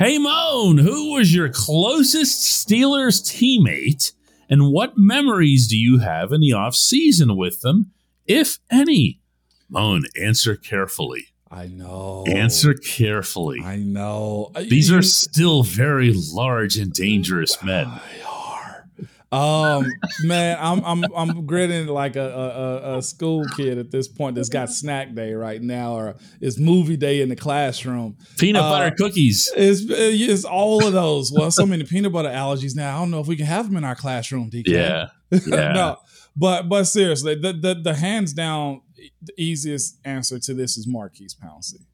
Hey 0.00 0.18
Moan, 0.18 0.76
who 0.76 1.12
was 1.12 1.32
your 1.32 1.48
closest 1.48 2.40
Steelers 2.40 3.22
teammate, 3.22 4.14
and 4.48 4.72
what 4.72 4.94
memories 4.96 5.68
do 5.68 5.76
you 5.76 6.00
have 6.00 6.32
in 6.32 6.40
the 6.40 6.54
off 6.54 6.74
season 6.74 7.36
with 7.36 7.60
them, 7.60 7.92
if 8.26 8.58
any? 8.68 9.20
Moan, 9.68 10.02
answer 10.20 10.56
carefully. 10.56 11.29
I 11.50 11.66
know. 11.66 12.24
Answer 12.28 12.74
carefully. 12.74 13.60
I 13.64 13.76
know. 13.76 14.52
These 14.56 14.90
You- 14.90 14.98
are 14.98 15.02
still 15.02 15.62
very 15.62 16.12
large 16.32 16.76
and 16.76 16.92
dangerous 16.92 17.60
men. 17.62 17.86
They 17.86 18.22
are. 18.22 18.86
Um, 19.32 19.86
man, 20.24 20.58
I'm 20.60 20.84
I'm 20.84 21.04
I'm 21.14 21.46
grinning 21.46 21.86
like 21.86 22.16
a, 22.16 22.28
a, 22.28 22.98
a 22.98 23.02
school 23.02 23.44
kid 23.56 23.78
at 23.78 23.92
this 23.92 24.08
point 24.08 24.34
that's 24.34 24.48
got 24.48 24.70
snack 24.70 25.14
day 25.14 25.34
right 25.34 25.62
now, 25.62 25.94
or 25.94 26.16
it's 26.40 26.58
movie 26.58 26.96
day 26.96 27.20
in 27.20 27.28
the 27.28 27.36
classroom. 27.36 28.16
Peanut 28.38 28.62
uh, 28.62 28.70
butter 28.70 28.94
cookies. 28.96 29.48
It's 29.56 29.82
it's 29.88 30.44
all 30.44 30.84
of 30.84 30.92
those. 30.92 31.30
Well, 31.32 31.52
so 31.52 31.64
many 31.64 31.84
peanut 31.84 32.12
butter 32.12 32.28
allergies 32.28 32.74
now. 32.74 32.96
I 32.96 32.98
don't 33.00 33.12
know 33.12 33.20
if 33.20 33.28
we 33.28 33.36
can 33.36 33.46
have 33.46 33.66
them 33.66 33.76
in 33.76 33.84
our 33.84 33.94
classroom. 33.94 34.50
DK. 34.50 34.66
Yeah, 34.66 35.08
yeah. 35.30 35.72
no, 35.74 35.98
but 36.36 36.68
but 36.68 36.84
seriously, 36.84 37.36
the, 37.36 37.52
the 37.52 37.74
the 37.74 37.94
hands 37.94 38.32
down 38.32 38.80
the 39.22 39.32
easiest 39.36 39.98
answer 40.04 40.38
to 40.38 40.54
this 40.54 40.76
is 40.76 40.86
Maurkice 40.86 41.34
Pouncey 41.34 41.86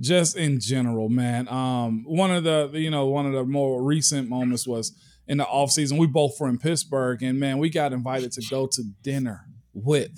just 0.00 0.36
in 0.36 0.58
general, 0.60 1.08
man. 1.08 1.46
Um, 1.48 2.04
one 2.04 2.30
of 2.30 2.44
the 2.44 2.70
you 2.74 2.90
know 2.90 3.06
one 3.06 3.26
of 3.26 3.32
the 3.32 3.44
more 3.44 3.82
recent 3.82 4.28
moments 4.28 4.66
was 4.66 4.92
in 5.28 5.38
the 5.38 5.46
off 5.46 5.70
season. 5.70 5.98
We 5.98 6.06
both 6.06 6.40
were 6.40 6.48
in 6.48 6.58
Pittsburgh, 6.58 7.22
and 7.22 7.38
man, 7.38 7.58
we 7.58 7.70
got 7.70 7.92
invited 7.92 8.32
to 8.32 8.42
go 8.50 8.66
to 8.66 8.82
dinner 9.02 9.46
with 9.74 10.12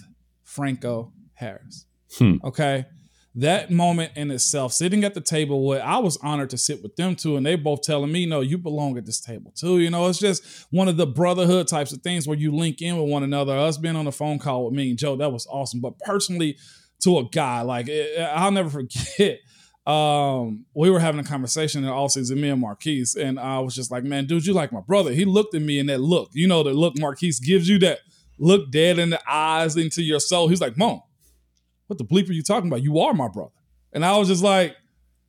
Franco 0.45 1.13
Harris. 1.35 1.87
Hmm. 2.17 2.37
Okay. 2.45 2.87
That 3.35 3.71
moment 3.71 4.13
in 4.15 4.31
itself, 4.31 4.75
sitting 4.75 5.05
at 5.05 5.15
the 5.15 5.21
table 5.21 5.67
with, 5.67 5.81
I 5.81 5.99
was 5.99 6.19
honored 6.19 6.51
to 6.51 6.59
sit 6.59 6.83
with 6.83 6.97
them 6.97 7.17
too, 7.17 7.37
and 7.37 7.47
they 7.47 7.57
both 7.57 7.81
telling 7.81 8.13
me, 8.13 8.27
"No, 8.27 8.41
you 8.41 8.59
belong 8.59 8.99
at 8.99 9.07
this 9.07 9.21
table 9.21 9.53
too." 9.57 9.79
You 9.79 9.89
know, 9.89 10.07
it's 10.09 10.19
just 10.19 10.45
one 10.71 10.87
of 10.87 10.99
the 10.99 11.07
brotherhood 11.07 11.67
types 11.67 11.93
of 11.93 12.03
things 12.03 12.29
where 12.29 12.37
you 12.37 12.55
link 12.55 12.83
in 12.83 12.99
with 12.99 13.11
one 13.11 13.23
another. 13.23 13.57
Us 13.57 13.79
being 13.79 13.97
on 13.97 14.05
the 14.05 14.13
phone 14.13 14.39
call 14.39 14.67
with 14.67 14.75
me 14.75 14.91
and 14.91 14.99
Joe, 14.99 15.17
that 15.17 15.33
was 15.33 15.47
awesome. 15.47 15.81
But 15.81 15.99
personally, 16.01 16.59
to 17.05 17.19
a 17.19 17.25
guy, 17.25 17.63
like 17.63 17.89
I'll 18.19 18.53
never 18.53 18.69
forget 18.87 19.41
um, 19.87 20.65
we 20.75 20.91
were 20.91 21.01
having 21.01 21.21
a 21.21 21.25
conversation 21.25 21.83
in 21.83 21.91
all 21.91 22.09
season, 22.09 22.41
me 22.41 22.51
and 22.51 22.61
Maurkice, 22.61 23.17
and 23.17 23.39
I 23.39 23.59
was 23.59 23.75
just 23.75 23.91
like, 23.91 24.05
man, 24.05 24.27
dude, 24.27 24.47
you 24.47 24.53
like 24.53 24.73
my 24.73 24.81
brother. 24.81 25.13
He 25.13 25.25
looked 25.25 25.55
at 25.55 25.63
me 25.63 25.79
in 25.79 25.87
that 25.87 26.01
look, 26.01 26.31
you 26.33 26.47
know, 26.47 26.63
the 26.63 26.73
look 26.73 26.97
Maurkice 26.99 27.41
gives 27.41 27.69
you 27.69 27.79
that 27.81 28.01
look 28.39 28.71
dead 28.71 28.99
in 28.99 29.11
the 29.11 29.21
eyes 29.29 29.77
into 29.77 30.03
your 30.03 30.21
soul. 30.21 30.49
He's 30.49 30.61
like, 30.61 30.77
Mom, 30.77 31.03
what 31.93 31.99
the 31.99 32.05
bleep 32.05 32.29
are 32.31 32.33
you 32.33 32.43
talking 32.43 32.69
about? 32.69 32.83
You 32.83 33.01
are 33.01 33.13
my 33.13 33.29
brother. 33.29 33.53
And 33.93 34.05
I 34.05 34.17
was 34.17 34.29
just 34.29 34.43
like, 34.43 34.75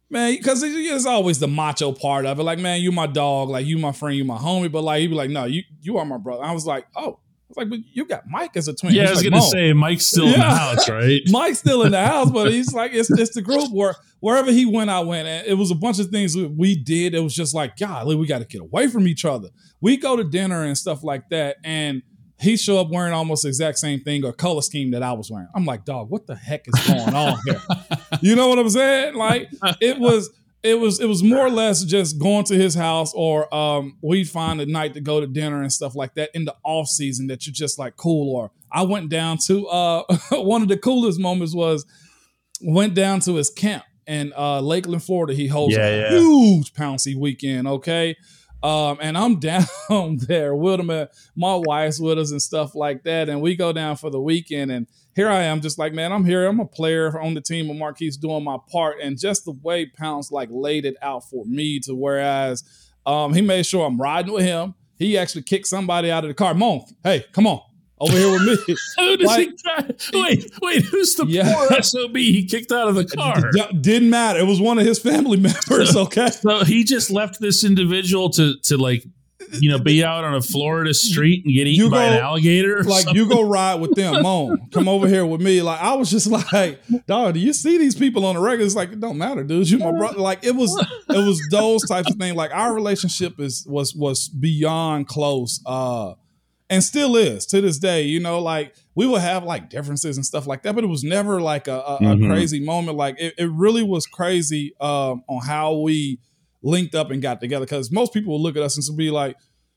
man, 0.09 0.33
because 0.37 0.63
it's 0.63 1.05
always 1.05 1.39
the 1.39 1.47
macho 1.47 1.91
part 1.91 2.25
of 2.25 2.39
it. 2.39 2.43
Like, 2.43 2.59
man, 2.59 2.79
you 2.79 2.91
my 2.93 3.07
dog, 3.07 3.49
like 3.49 3.65
you 3.65 3.77
my 3.77 3.91
friend, 3.91 4.15
you 4.15 4.23
my 4.23 4.37
homie. 4.37 4.71
But 4.71 4.83
like, 4.83 5.01
he'd 5.01 5.07
be 5.07 5.15
like, 5.15 5.29
no, 5.29 5.43
you 5.43 5.63
you 5.81 5.97
are 5.97 6.05
my 6.05 6.17
brother. 6.17 6.43
I 6.43 6.53
was 6.53 6.65
like, 6.65 6.87
oh, 6.95 7.01
I 7.01 7.45
was 7.49 7.57
like, 7.57 7.69
but 7.69 7.79
you 7.91 8.05
got 8.05 8.23
Mike 8.27 8.55
as 8.55 8.69
a 8.69 8.73
twin. 8.73 8.93
Yeah, 8.93 9.01
he's 9.01 9.09
I 9.09 9.11
was 9.11 9.23
like, 9.23 9.31
gonna 9.31 9.41
Mom. 9.41 9.49
say 9.49 9.73
Mike's 9.73 10.05
still 10.07 10.25
in 10.27 10.39
the 10.39 10.45
house, 10.45 10.89
right? 10.89 11.21
Mike's 11.27 11.59
still 11.59 11.83
in 11.83 11.91
the 11.91 12.05
house, 12.05 12.31
but 12.31 12.49
he's 12.49 12.73
like, 12.73 12.93
it's 12.93 13.11
it's 13.11 13.35
the 13.35 13.41
group 13.41 13.69
where 13.71 13.95
wherever 14.21 14.51
he 14.53 14.65
went, 14.65 14.89
I 14.89 15.01
went. 15.01 15.27
And 15.27 15.45
it 15.45 15.55
was 15.55 15.69
a 15.69 15.75
bunch 15.75 15.99
of 15.99 16.07
things 16.07 16.37
we 16.37 16.75
did. 16.81 17.13
It 17.13 17.19
was 17.19 17.35
just 17.35 17.53
like, 17.53 17.75
golly, 17.75 18.15
we 18.15 18.25
got 18.25 18.39
to 18.39 18.45
get 18.45 18.61
away 18.61 18.87
from 18.87 19.05
each 19.05 19.25
other. 19.25 19.49
We 19.81 19.97
go 19.97 20.15
to 20.15 20.23
dinner 20.23 20.63
and 20.63 20.77
stuff 20.77 21.03
like 21.03 21.27
that, 21.29 21.57
and 21.65 22.01
he 22.39 22.57
show 22.57 22.79
up 22.79 22.89
wearing 22.89 23.13
almost 23.13 23.43
the 23.43 23.47
exact 23.49 23.77
same 23.79 23.99
thing 24.01 24.25
or 24.25 24.33
color 24.33 24.61
scheme 24.61 24.91
that 24.91 25.03
I 25.03 25.13
was 25.13 25.31
wearing. 25.31 25.47
I'm 25.55 25.65
like, 25.65 25.85
dog, 25.85 26.09
what 26.09 26.27
the 26.27 26.35
heck 26.35 26.65
is 26.67 26.87
going 26.87 27.13
on 27.15 27.37
here? 27.45 27.61
you 28.21 28.35
know 28.35 28.49
what 28.49 28.59
I'm 28.59 28.69
saying? 28.69 29.15
Like, 29.15 29.49
it 29.79 29.99
was 29.99 30.29
it 30.63 30.79
was 30.79 30.99
it 31.01 31.05
was 31.07 31.21
more 31.21 31.45
or 31.45 31.49
less 31.49 31.83
just 31.83 32.17
going 32.19 32.45
to 32.45 32.55
his 32.55 32.73
house 32.73 33.13
or 33.13 33.53
um, 33.53 33.97
we'd 34.01 34.29
find 34.29 34.61
a 34.61 34.65
night 34.65 34.93
to 34.93 35.01
go 35.01 35.19
to 35.19 35.27
dinner 35.27 35.61
and 35.61 35.71
stuff 35.71 35.93
like 35.93 36.15
that 36.15 36.29
in 36.33 36.45
the 36.45 36.55
off 36.63 36.87
season 36.87 37.27
that 37.27 37.45
you're 37.45 37.53
just 37.53 37.77
like 37.77 37.97
cool 37.97 38.33
or 38.33 38.49
i 38.71 38.81
went 38.81 39.09
down 39.09 39.37
to 39.45 39.67
uh, 39.67 40.03
one 40.31 40.61
of 40.61 40.69
the 40.69 40.77
coolest 40.77 41.19
moments 41.19 41.53
was 41.53 41.85
went 42.61 42.93
down 42.93 43.19
to 43.19 43.35
his 43.35 43.49
camp 43.49 43.83
in 44.07 44.31
uh, 44.37 44.61
lakeland 44.61 45.03
florida 45.03 45.33
he 45.33 45.47
holds 45.47 45.75
Yeah, 45.75 45.85
a 45.85 45.97
yeah. 46.01 46.09
huge 46.17 46.73
Pouncey 46.73 47.13
weekend 47.13 47.67
okay 47.67 48.15
um, 48.63 48.97
and 49.01 49.17
i'm 49.17 49.39
down 49.39 50.17
there 50.17 50.55
with 50.55 50.81
my 51.35 51.55
wife's 51.55 51.99
with 51.99 52.17
us 52.17 52.31
and 52.31 52.41
stuff 52.41 52.73
like 52.73 53.03
that 53.03 53.29
and 53.29 53.41
we 53.41 53.55
go 53.55 53.71
down 53.71 53.95
for 53.95 54.09
the 54.09 54.21
weekend 54.21 54.71
and 54.71 54.87
here 55.15 55.29
I 55.29 55.43
am, 55.43 55.61
just 55.61 55.77
like, 55.77 55.93
man, 55.93 56.11
I'm 56.11 56.25
here. 56.25 56.47
I'm 56.47 56.59
a 56.59 56.65
player 56.65 57.19
on 57.19 57.33
the 57.33 57.41
team 57.41 57.69
of 57.69 57.75
Maurkice 57.75 58.17
doing 58.17 58.43
my 58.43 58.57
part. 58.71 58.99
And 59.01 59.17
just 59.17 59.45
the 59.45 59.51
way 59.61 59.85
Pounce 59.85 60.31
like 60.31 60.49
laid 60.51 60.85
it 60.85 60.95
out 61.01 61.29
for 61.29 61.45
me 61.45 61.79
to 61.81 61.93
whereas 61.93 62.63
um, 63.05 63.33
he 63.33 63.41
made 63.41 63.65
sure 63.65 63.85
I'm 63.85 63.99
riding 64.01 64.33
with 64.33 64.43
him. 64.43 64.75
He 64.97 65.17
actually 65.17 65.43
kicked 65.43 65.67
somebody 65.67 66.09
out 66.09 66.23
of 66.23 66.29
the 66.29 66.33
car. 66.33 66.53
Come 66.53 66.81
hey, 67.03 67.25
come 67.31 67.47
on. 67.47 67.61
Over 68.03 68.17
here 68.17 68.31
with 68.31 68.67
me. 68.67 68.75
Who 68.97 69.17
does 69.17 69.27
Like, 69.27 69.49
he? 70.11 70.21
Wait, 70.21 70.51
wait. 70.61 70.83
Who's 70.85 71.15
the 71.15 71.25
Yeah. 71.27 71.53
poor 71.69 71.81
sob 71.81 72.15
he 72.15 72.45
kicked 72.45 72.71
out 72.71 72.87
of 72.87 72.95
the 72.95 73.05
car? 73.05 73.51
D- 73.51 73.77
didn't 73.79 74.09
matter. 74.09 74.39
It 74.39 74.47
was 74.47 74.59
one 74.61 74.77
of 74.79 74.85
his 74.85 74.99
family 74.99 75.37
members, 75.69 75.95
okay? 75.95 76.27
So 76.29 76.63
he 76.63 76.83
just 76.83 77.09
left 77.11 77.39
this 77.39 77.63
individual 77.63 78.29
to 78.31 78.55
to 78.63 78.77
like, 78.77 79.03
you 79.59 79.69
know, 79.69 79.77
be 79.77 80.03
out 80.03 80.23
on 80.23 80.33
a 80.33 80.41
Florida 80.41 80.93
street 80.93 81.43
and 81.45 81.53
get 81.53 81.67
eaten 81.67 81.85
You 81.85 81.91
by 81.91 82.05
an 82.05 82.17
go- 82.17 82.23
alligator. 82.23 82.79
or 82.79 82.83
Like 82.83 83.03
something? 83.03 83.15
you 83.15 83.29
go 83.29 83.41
ride 83.41 83.75
with 83.75 83.93
them, 83.95 84.23
Mom. 84.23 84.57
Come 84.71 84.87
over 84.87 85.07
here 85.07 85.25
with 85.25 85.41
me. 85.41 85.61
Like 85.61 85.79
I 85.81 85.93
was 85.95 86.09
just 86.09 86.27
like, 86.53 86.79
dog, 87.05 87.35
do 87.35 87.39
you 87.39 87.53
see 87.53 87.77
these 87.77 87.93
people 87.95 88.25
on 88.25 88.35
the 88.35 88.41
regular? 88.41 88.65
It's 88.65 88.75
like 88.75 88.91
it 88.93 88.99
don't 88.99 89.17
matter, 89.17 89.43
dude. 89.43 89.69
You 89.69 89.77
my 89.79 89.91
brother. 89.91 90.17
Like 90.19 90.43
it 90.43 90.55
was, 90.55 90.75
it 91.09 91.17
was 91.27 91.39
those 91.51 91.83
types 91.87 92.09
of 92.09 92.17
things. 92.17 92.35
Like 92.35 92.51
our 92.53 92.73
relationship 92.73 93.39
is 93.39 93.65
was 93.69 93.93
was 93.95 94.27
beyond 94.29 95.07
close. 95.07 95.61
Uh 95.65 96.13
and 96.73 96.83
still 96.83 97.15
is 97.15 97.45
to 97.47 97.61
this 97.61 97.77
day, 97.77 98.01
you 98.03 98.19
know, 98.19 98.39
like 98.39 98.75
we 98.95 99.05
would 99.05 99.21
have 99.21 99.43
like 99.43 99.69
differences 99.69 100.17
and 100.17 100.25
stuff 100.25 100.47
like 100.47 100.63
that, 100.63 100.73
but 100.75 100.83
it 100.83 100.87
was 100.87 101.03
never 101.03 101.39
like 101.39 101.67
a, 101.67 101.79
a, 101.79 101.99
Mhm. 102.01 102.25
a 102.25 102.27
crazy 102.27 102.59
moment. 102.59 102.97
Like 102.97 103.15
it, 103.19 103.33
it 103.37 103.49
really 103.51 103.83
was 103.83 104.05
crazy 104.07 104.73
um, 104.81 105.23
on 105.29 105.45
how 105.45 105.75
we 105.79 106.19
linked 106.63 106.95
up 106.95 107.11
and 107.11 107.21
got 107.21 107.39
together. 107.41 107.65
Because 107.65 107.91
most 107.91 108.13
people 108.13 108.33
will 108.33 108.41
look 108.41 108.57
at 108.57 108.63
us 108.63 108.75
and 108.77 108.97
be 108.97 109.11
like, 109.11 109.35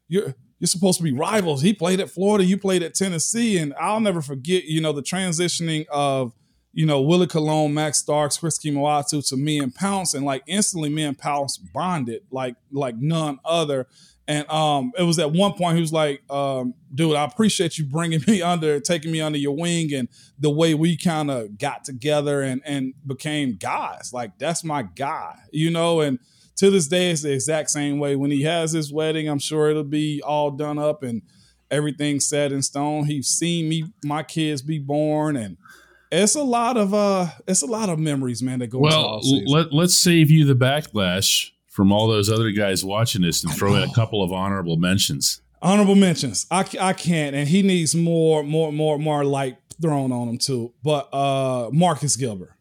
"You're 0.09 0.35
you're 0.59 0.69
supposed 0.69 0.97
to 0.99 1.05
be 1.05 1.13
rivals." 1.13 1.61
He 1.63 1.75
played 1.75 2.01
at 2.01 2.09
Florida, 2.11 2.45
you 2.45 2.57
played 2.59 2.83
at 2.83 2.95
Tennessee, 2.95 3.59
and 3.59 3.75
I'll 3.81 4.01
never 4.01 4.23
forget, 4.23 4.65
you 4.65 4.81
know, 4.81 4.93
the 4.93 5.03
transitioning 5.03 5.85
of 5.89 6.33
you 6.77 6.85
know 6.85 7.01
Willie 7.01 7.27
Colon, 7.27 7.73
Max 7.73 7.99
Starks, 7.99 8.37
Chris 8.37 8.59
Kemoeatu 8.59 9.27
to 9.31 9.37
me 9.37 9.59
and 9.59 9.75
Pounce, 9.75 10.12
and 10.12 10.27
like 10.27 10.43
instantly 10.47 10.91
me 10.91 11.05
and 11.05 11.19
Pounce 11.19 11.57
bonded 11.57 12.23
like 12.31 12.55
like 12.71 12.97
none 12.99 13.41
other. 13.45 13.89
And 14.29 14.49
um, 14.51 14.93
it 14.99 15.05
was 15.05 15.19
at 15.19 15.33
one 15.33 15.55
point 15.55 15.77
he 15.77 15.81
was 15.81 15.93
like, 15.93 16.23
um, 16.31 16.75
"Dude, 16.95 17.17
I 17.17 17.25
appreciate 17.25 17.79
you 17.79 17.87
bringing 17.87 18.21
me 18.27 18.43
under, 18.43 18.79
taking 18.79 19.11
me 19.11 19.23
under 19.23 19.39
your 19.39 19.57
wing, 19.57 19.95
and 19.95 20.07
the 20.39 20.51
way 20.51 20.75
we 20.75 20.99
kind 20.99 21.31
of 21.31 21.57
got 21.57 21.83
together 21.83 22.43
and 22.43 22.61
and 22.67 22.93
became 23.07 23.57
guys. 23.57 24.12
Like 24.12 24.39
that's 24.39 24.62
my 24.62 24.83
guy, 24.83 25.39
you 25.51 25.71
know." 25.71 26.03
And 26.03 26.19
to 26.57 26.71
this 26.71 26.89
day, 26.89 27.11
it's 27.11 27.23
the 27.23 27.33
exact 27.33 27.71
same 27.71 27.99
way. 27.99 28.17
When 28.17 28.31
he 28.31 28.43
has 28.43 28.73
his 28.73 28.93
wedding, 28.93 29.29
I'm 29.29 29.39
sure 29.39 29.71
it'll 29.71 29.83
be 29.83 30.21
all 30.21 30.51
done 30.51 30.79
up 30.79 31.03
and 31.03 31.23
everything 31.71 32.21
set 32.21 32.53
in 32.53 32.61
stone. 32.61 33.07
He's 33.07 33.29
seen 33.29 33.69
me, 33.71 33.85
my 34.05 34.23
kids 34.23 34.61
be 34.61 34.79
born, 34.79 35.37
and 35.37 35.57
it's 36.11 36.35
a 36.35 36.42
lot 36.42 36.77
of 36.77 36.95
uh, 36.95 37.27
it's 37.47 37.62
a 37.62 37.66
lot 37.66 37.88
of 37.88 37.99
memories, 37.99 38.42
man. 38.42 38.59
That 38.61 38.69
go 38.69 38.79
Well, 38.79 39.21
let, 39.47 39.73
let's 39.73 39.95
save 39.99 40.31
you 40.31 40.45
the 40.45 40.55
backlash 40.55 41.51
from 41.69 41.92
all 41.92 42.09
those 42.09 42.31
other 42.31 42.51
guys 42.51 42.85
watching 42.85 43.23
this 43.23 43.45
and 43.45 43.53
throw 43.55 43.75
in 43.75 43.83
a 43.88 43.92
couple 43.92 44.23
of 44.23 44.33
honorable 44.33 44.77
mentions. 44.77 45.42
Honorable 45.61 45.95
mentions. 45.95 46.47
I, 46.51 46.64
I 46.81 46.92
can't, 46.92 47.35
and 47.35 47.49
he 47.49 47.62
needs 47.62 47.95
more, 47.95 48.42
more, 48.42 48.73
more, 48.73 48.99
more 48.99 49.25
light 49.25 49.59
thrown 49.81 50.12
on 50.12 50.29
him 50.29 50.38
too. 50.38 50.73
But 50.83 51.12
uh 51.12 51.71
Marcus 51.73 52.16
Gilbert, 52.16 52.53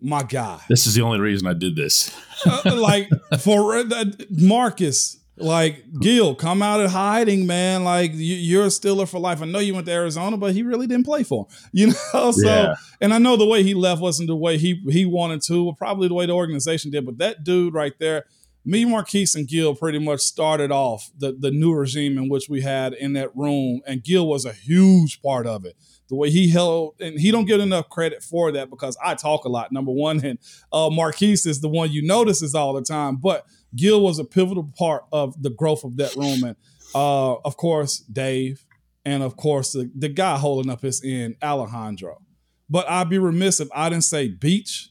my 0.00 0.22
guy, 0.22 0.60
This 0.68 0.86
is 0.86 0.94
the 0.94 1.02
only 1.02 1.20
reason 1.20 1.46
I 1.46 1.54
did 1.54 1.76
this. 1.76 2.16
Uh, 2.44 2.74
like 2.76 3.08
for 3.40 3.76
uh, 3.76 4.04
Marcus, 4.30 5.18
like 5.36 5.84
Gil, 6.00 6.34
come 6.34 6.62
out 6.62 6.80
of 6.80 6.90
hiding, 6.90 7.46
man. 7.46 7.84
Like 7.84 8.12
you, 8.12 8.34
you're 8.36 8.64
a 8.64 8.68
Steeler 8.68 9.08
for 9.08 9.18
life. 9.18 9.40
I 9.40 9.46
know 9.46 9.60
you 9.60 9.74
went 9.74 9.86
to 9.86 9.92
Arizona, 9.92 10.36
but 10.36 10.52
he 10.52 10.62
really 10.62 10.86
didn't 10.86 11.06
play 11.06 11.22
for 11.22 11.46
him, 11.46 11.56
you 11.72 11.86
know. 12.12 12.30
So, 12.32 12.46
Yeah. 12.46 12.74
and 13.00 13.14
I 13.14 13.18
know 13.18 13.36
the 13.36 13.46
way 13.46 13.62
he 13.62 13.74
left 13.74 14.00
wasn't 14.02 14.28
the 14.28 14.36
way 14.36 14.58
he 14.58 14.82
he 14.90 15.06
wanted 15.06 15.40
to, 15.42 15.66
or 15.66 15.74
probably 15.74 16.08
the 16.08 16.14
way 16.14 16.26
the 16.26 16.34
organization 16.34 16.90
did. 16.90 17.06
But 17.06 17.18
that 17.18 17.44
dude 17.44 17.72
right 17.72 17.94
there, 17.98 18.24
me, 18.64 18.84
Maurkice, 18.84 19.34
and 19.34 19.48
Gil 19.48 19.74
pretty 19.74 19.98
much 19.98 20.20
started 20.20 20.70
off 20.70 21.10
the 21.16 21.32
the 21.32 21.50
new 21.50 21.72
regime 21.72 22.18
in 22.18 22.28
which 22.28 22.48
we 22.50 22.60
had 22.60 22.92
in 22.92 23.14
that 23.14 23.34
room, 23.34 23.80
and 23.86 24.04
Gil 24.04 24.26
was 24.28 24.44
a 24.44 24.52
huge 24.52 25.22
part 25.22 25.46
of 25.46 25.64
it. 25.64 25.76
The 26.10 26.16
way 26.16 26.28
he 26.28 26.50
held, 26.50 26.96
and 27.00 27.18
he 27.18 27.30
don't 27.30 27.46
get 27.46 27.58
enough 27.60 27.88
credit 27.88 28.22
for 28.22 28.52
that 28.52 28.68
because 28.68 28.98
I 29.02 29.14
talk 29.14 29.46
a 29.46 29.48
lot. 29.48 29.72
Number 29.72 29.92
one, 29.92 30.22
and 30.22 30.38
uh, 30.70 30.90
Maurkice 30.90 31.46
is 31.46 31.62
the 31.62 31.70
one 31.70 31.90
you 31.90 32.02
notices 32.02 32.54
all 32.54 32.74
the 32.74 32.82
time, 32.82 33.16
but 33.16 33.46
Gil 33.74 34.02
was 34.02 34.18
a 34.18 34.24
pivotal 34.24 34.70
part 34.76 35.04
of 35.12 35.40
the 35.42 35.50
growth 35.50 35.84
of 35.84 35.96
that 35.96 36.14
room, 36.16 36.44
and 36.44 36.56
uh, 36.94 37.34
of 37.34 37.56
course 37.56 37.98
Dave, 37.98 38.64
and 39.04 39.22
of 39.22 39.36
course 39.36 39.72
the 39.72 39.90
the 39.96 40.08
guy 40.08 40.36
holding 40.36 40.70
up 40.70 40.82
his 40.82 41.02
end, 41.04 41.36
Alejandro. 41.42 42.20
But 42.68 42.88
I'd 42.88 43.10
be 43.10 43.18
remiss 43.18 43.60
if 43.60 43.68
I 43.74 43.88
didn't 43.88 44.04
say 44.04 44.28
Beach. 44.28 44.90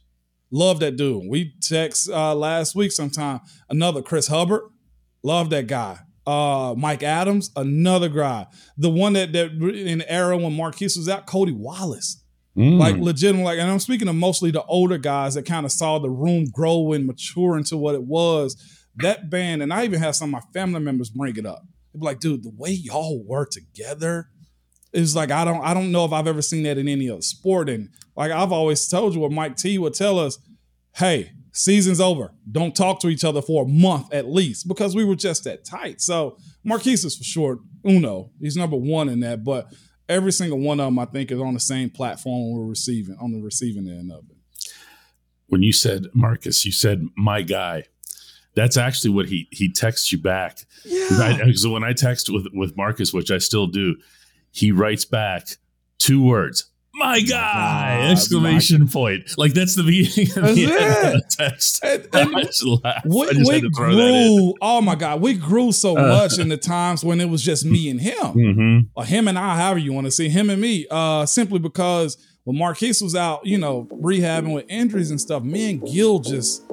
Love 0.52 0.82
that 0.82 0.98
dude. 0.98 1.24
We 1.28 1.54
text 1.62 2.10
uh, 2.10 2.36
last 2.36 2.76
week 2.76 2.92
sometime. 2.92 3.40
Another 3.70 4.02
Chris 4.02 4.28
Hubbard. 4.28 4.64
Love 5.24 5.50
that 5.52 5.68
guy. 5.68 6.00
Uh, 6.28 6.76
Mike 6.78 7.04
Adams, 7.04 7.52
another 7.56 8.10
guy. 8.10 8.48
The 8.78 8.90
one 8.90 9.14
that 9.14 9.34
that 9.34 9.52
in 9.52 10.00
the 10.00 10.12
era 10.12 10.38
when 10.38 10.54
Maurkice 10.54 10.98
was 10.98 11.10
out, 11.10 11.26
Cody 11.26 11.54
Wallace. 11.54 12.21
Mm. 12.58 12.78
Like 12.78 12.98
legitimate, 12.98 13.44
like, 13.44 13.60
and 13.60 13.72
I'm 13.72 13.80
speaking 13.80 14.10
of 14.10 14.16
mostly 14.16 14.52
the 14.52 14.64
older 14.64 14.98
guys 14.98 15.36
that 15.36 15.46
kind 15.46 15.66
of 15.66 15.72
saw 15.72 16.00
the 16.00 16.10
room 16.10 16.46
grow 16.52 16.92
and 16.92 17.06
mature 17.06 17.58
into 17.58 17.78
what 17.78 17.96
it 17.96 18.04
was. 18.04 18.58
That 18.98 19.30
band, 19.30 19.64
and 19.64 19.74
I 19.74 19.86
even 19.86 20.02
have 20.02 20.18
some 20.18 20.34
of 20.34 20.44
my 20.44 20.52
family 20.54 20.82
members 20.82 21.10
bring 21.10 21.38
it 21.38 21.46
up. 21.46 21.62
They'd 21.94 22.00
be 22.02 22.06
like, 22.06 22.20
dude, 22.20 22.44
the 22.44 22.52
way 22.58 22.72
y'all 22.72 23.24
were 23.26 23.46
together 23.46 24.28
is 24.94 25.16
like 25.16 25.32
I 25.32 25.46
don't 25.46 25.64
I 25.64 25.74
don't 25.74 25.92
know 25.92 26.06
if 26.06 26.12
I've 26.12 26.28
ever 26.28 26.42
seen 26.42 26.64
that 26.64 26.78
in 26.78 26.88
any 26.88 27.10
other 27.10 27.22
sport. 27.22 27.70
And 27.70 27.90
like 28.16 28.32
I've 28.32 28.52
always 28.52 28.88
told 28.88 29.14
you 29.14 29.22
what 29.22 29.32
Mike 29.32 29.56
T 29.56 29.78
would 29.78 29.94
tell 29.94 30.20
us, 30.20 30.38
hey, 30.96 31.32
season's 31.54 32.02
over. 32.02 32.34
Don't 32.52 32.76
talk 32.76 33.00
to 33.02 33.08
each 33.08 33.24
other 33.24 33.42
for 33.42 33.64
a 33.64 33.68
month 33.68 34.14
at 34.14 34.28
least 34.28 34.68
because 34.68 34.96
we 34.96 35.06
were 35.06 35.16
just 35.16 35.44
that 35.46 35.66
tight. 35.66 36.02
So 36.02 36.38
Maurkice 36.64 37.06
is 37.06 37.16
for 37.16 37.24
sure 37.24 37.60
uno. 37.88 38.32
He's 38.40 38.58
number 38.58 38.78
one 38.78 39.10
in 39.10 39.22
that, 39.22 39.44
but 39.44 39.68
every 40.12 40.32
single 40.32 40.60
one 40.60 40.80
of 40.80 40.86
them 40.86 41.00
I 41.00 41.06
think 41.06 41.32
is 41.32 41.40
on 41.40 41.54
the 41.54 41.60
same 41.60 41.90
platform 41.90 42.52
we're 42.52 42.66
receiving 42.66 43.18
on 43.20 43.32
the 43.32 43.42
receiving 43.42 43.88
end 43.88 44.12
of 44.12 44.24
it. 44.30 44.38
When 45.48 45.64
you 45.64 45.74
said 45.74 46.08
Marcus, 46.14 46.66
you 46.66 46.72
said 46.72 47.04
my 47.18 47.42
guy. 47.42 47.86
That's 48.54 48.76
actually 48.76 49.12
what 49.12 49.28
he 49.28 49.48
he 49.52 49.72
texts 49.72 50.12
you 50.12 50.18
back. 50.18 50.60
Yeah. 50.84 51.52
so 51.56 51.72
when 51.72 51.84
I 51.84 51.94
text 51.94 52.30
with 52.30 52.48
with 52.54 52.76
Marcus, 52.76 53.14
which 53.14 53.32
I 53.32 53.38
still 53.38 53.68
do, 53.68 53.96
he 54.52 54.72
writes 54.72 55.06
back 55.06 55.48
two 55.98 56.22
words. 56.24 56.71
My 57.04 57.20
guy! 57.22 57.98
God, 58.02 58.12
exclamation 58.12 58.88
point. 58.88 59.32
Like 59.38 59.54
that's 59.54 59.76
the 59.76 59.84
beginning 59.84 60.32
of 60.38 60.56
the, 60.56 60.66
end 60.66 61.16
of 61.16 61.22
the 61.22 61.24
text. 61.30 61.84
And- 61.84 62.08
I 62.14 62.22
and 62.22 62.36
just 62.46 62.66
laughed. 62.66 63.06
We, 63.06 63.22
I 63.28 63.32
just 63.34 63.48
we 63.48 63.54
had 63.56 63.64
to 63.64 63.70
throw 63.76 63.96
that 63.96 64.08
in. 64.08 64.38
grew. 64.38 64.54
Oh 64.62 64.82
my 64.82 64.96
God, 64.96 65.22
we 65.22 65.34
grew 65.34 65.72
so 65.72 65.98
Uh. 65.98 66.08
much 66.08 66.38
in 66.40 66.50
the 66.50 66.58
times 66.58 67.04
when 67.04 67.20
it 67.22 67.30
was 67.30 67.42
just 67.44 67.66
me 67.66 67.90
and 67.90 68.00
him, 68.02 68.16
Mhm. 68.16 68.88
or 68.96 69.06
him 69.06 69.28
and 69.28 69.38
I, 69.38 69.58
however 69.58 69.80
you 69.80 69.94
want 69.94 70.06
to 70.06 70.12
see 70.12 70.30
him 70.30 70.50
and 70.50 70.62
me. 70.62 70.86
Uh, 70.92 71.26
simply 71.26 71.60
because 71.60 72.18
when 72.44 72.58
Maurkice 72.58 73.02
was 73.02 73.16
out, 73.16 73.46
you 73.46 73.58
know, 73.58 73.88
rehabbing 73.92 74.54
with 74.54 74.66
injuries 74.70 75.10
and 75.12 75.20
stuff, 75.22 75.44
me 75.44 75.72
and 75.72 75.86
Gil 75.86 76.20
just 76.20 76.64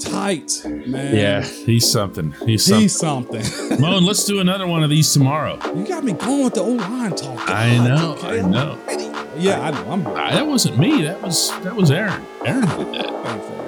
tight, 0.00 0.52
man. 0.64 1.14
Yeah, 1.14 1.42
he's 1.42 1.90
something. 1.90 2.32
He's 2.46 2.64
something. 2.64 2.82
he's 2.82 2.96
something. 2.98 3.80
Moan, 3.80 4.04
let's 4.06 4.24
do 4.24 4.38
another 4.38 4.66
one 4.66 4.82
of 4.84 4.90
these 4.90 5.12
tomorrow. 5.12 5.58
you 5.74 5.86
got 5.86 6.04
me 6.04 6.12
going 6.12 6.44
with 6.44 6.54
the 6.54 6.60
old 6.60 6.76
line 6.78 7.16
talk. 7.16 7.48
I 7.48 7.78
know, 7.78 8.12
okay. 8.12 8.40
I 8.40 8.48
know. 8.48 8.78
Yeah, 9.38 9.60
I 9.60 9.70
know. 9.70 9.92
I'm 9.92 10.04
that 10.04 10.46
wasn't 10.46 10.78
me. 10.78 11.02
That 11.02 11.22
was 11.22 11.50
that 11.60 11.74
was 11.76 11.90
Aaron. 11.90 12.26
Aaron 12.44 12.62
did 12.62 12.94
that. 12.94 13.67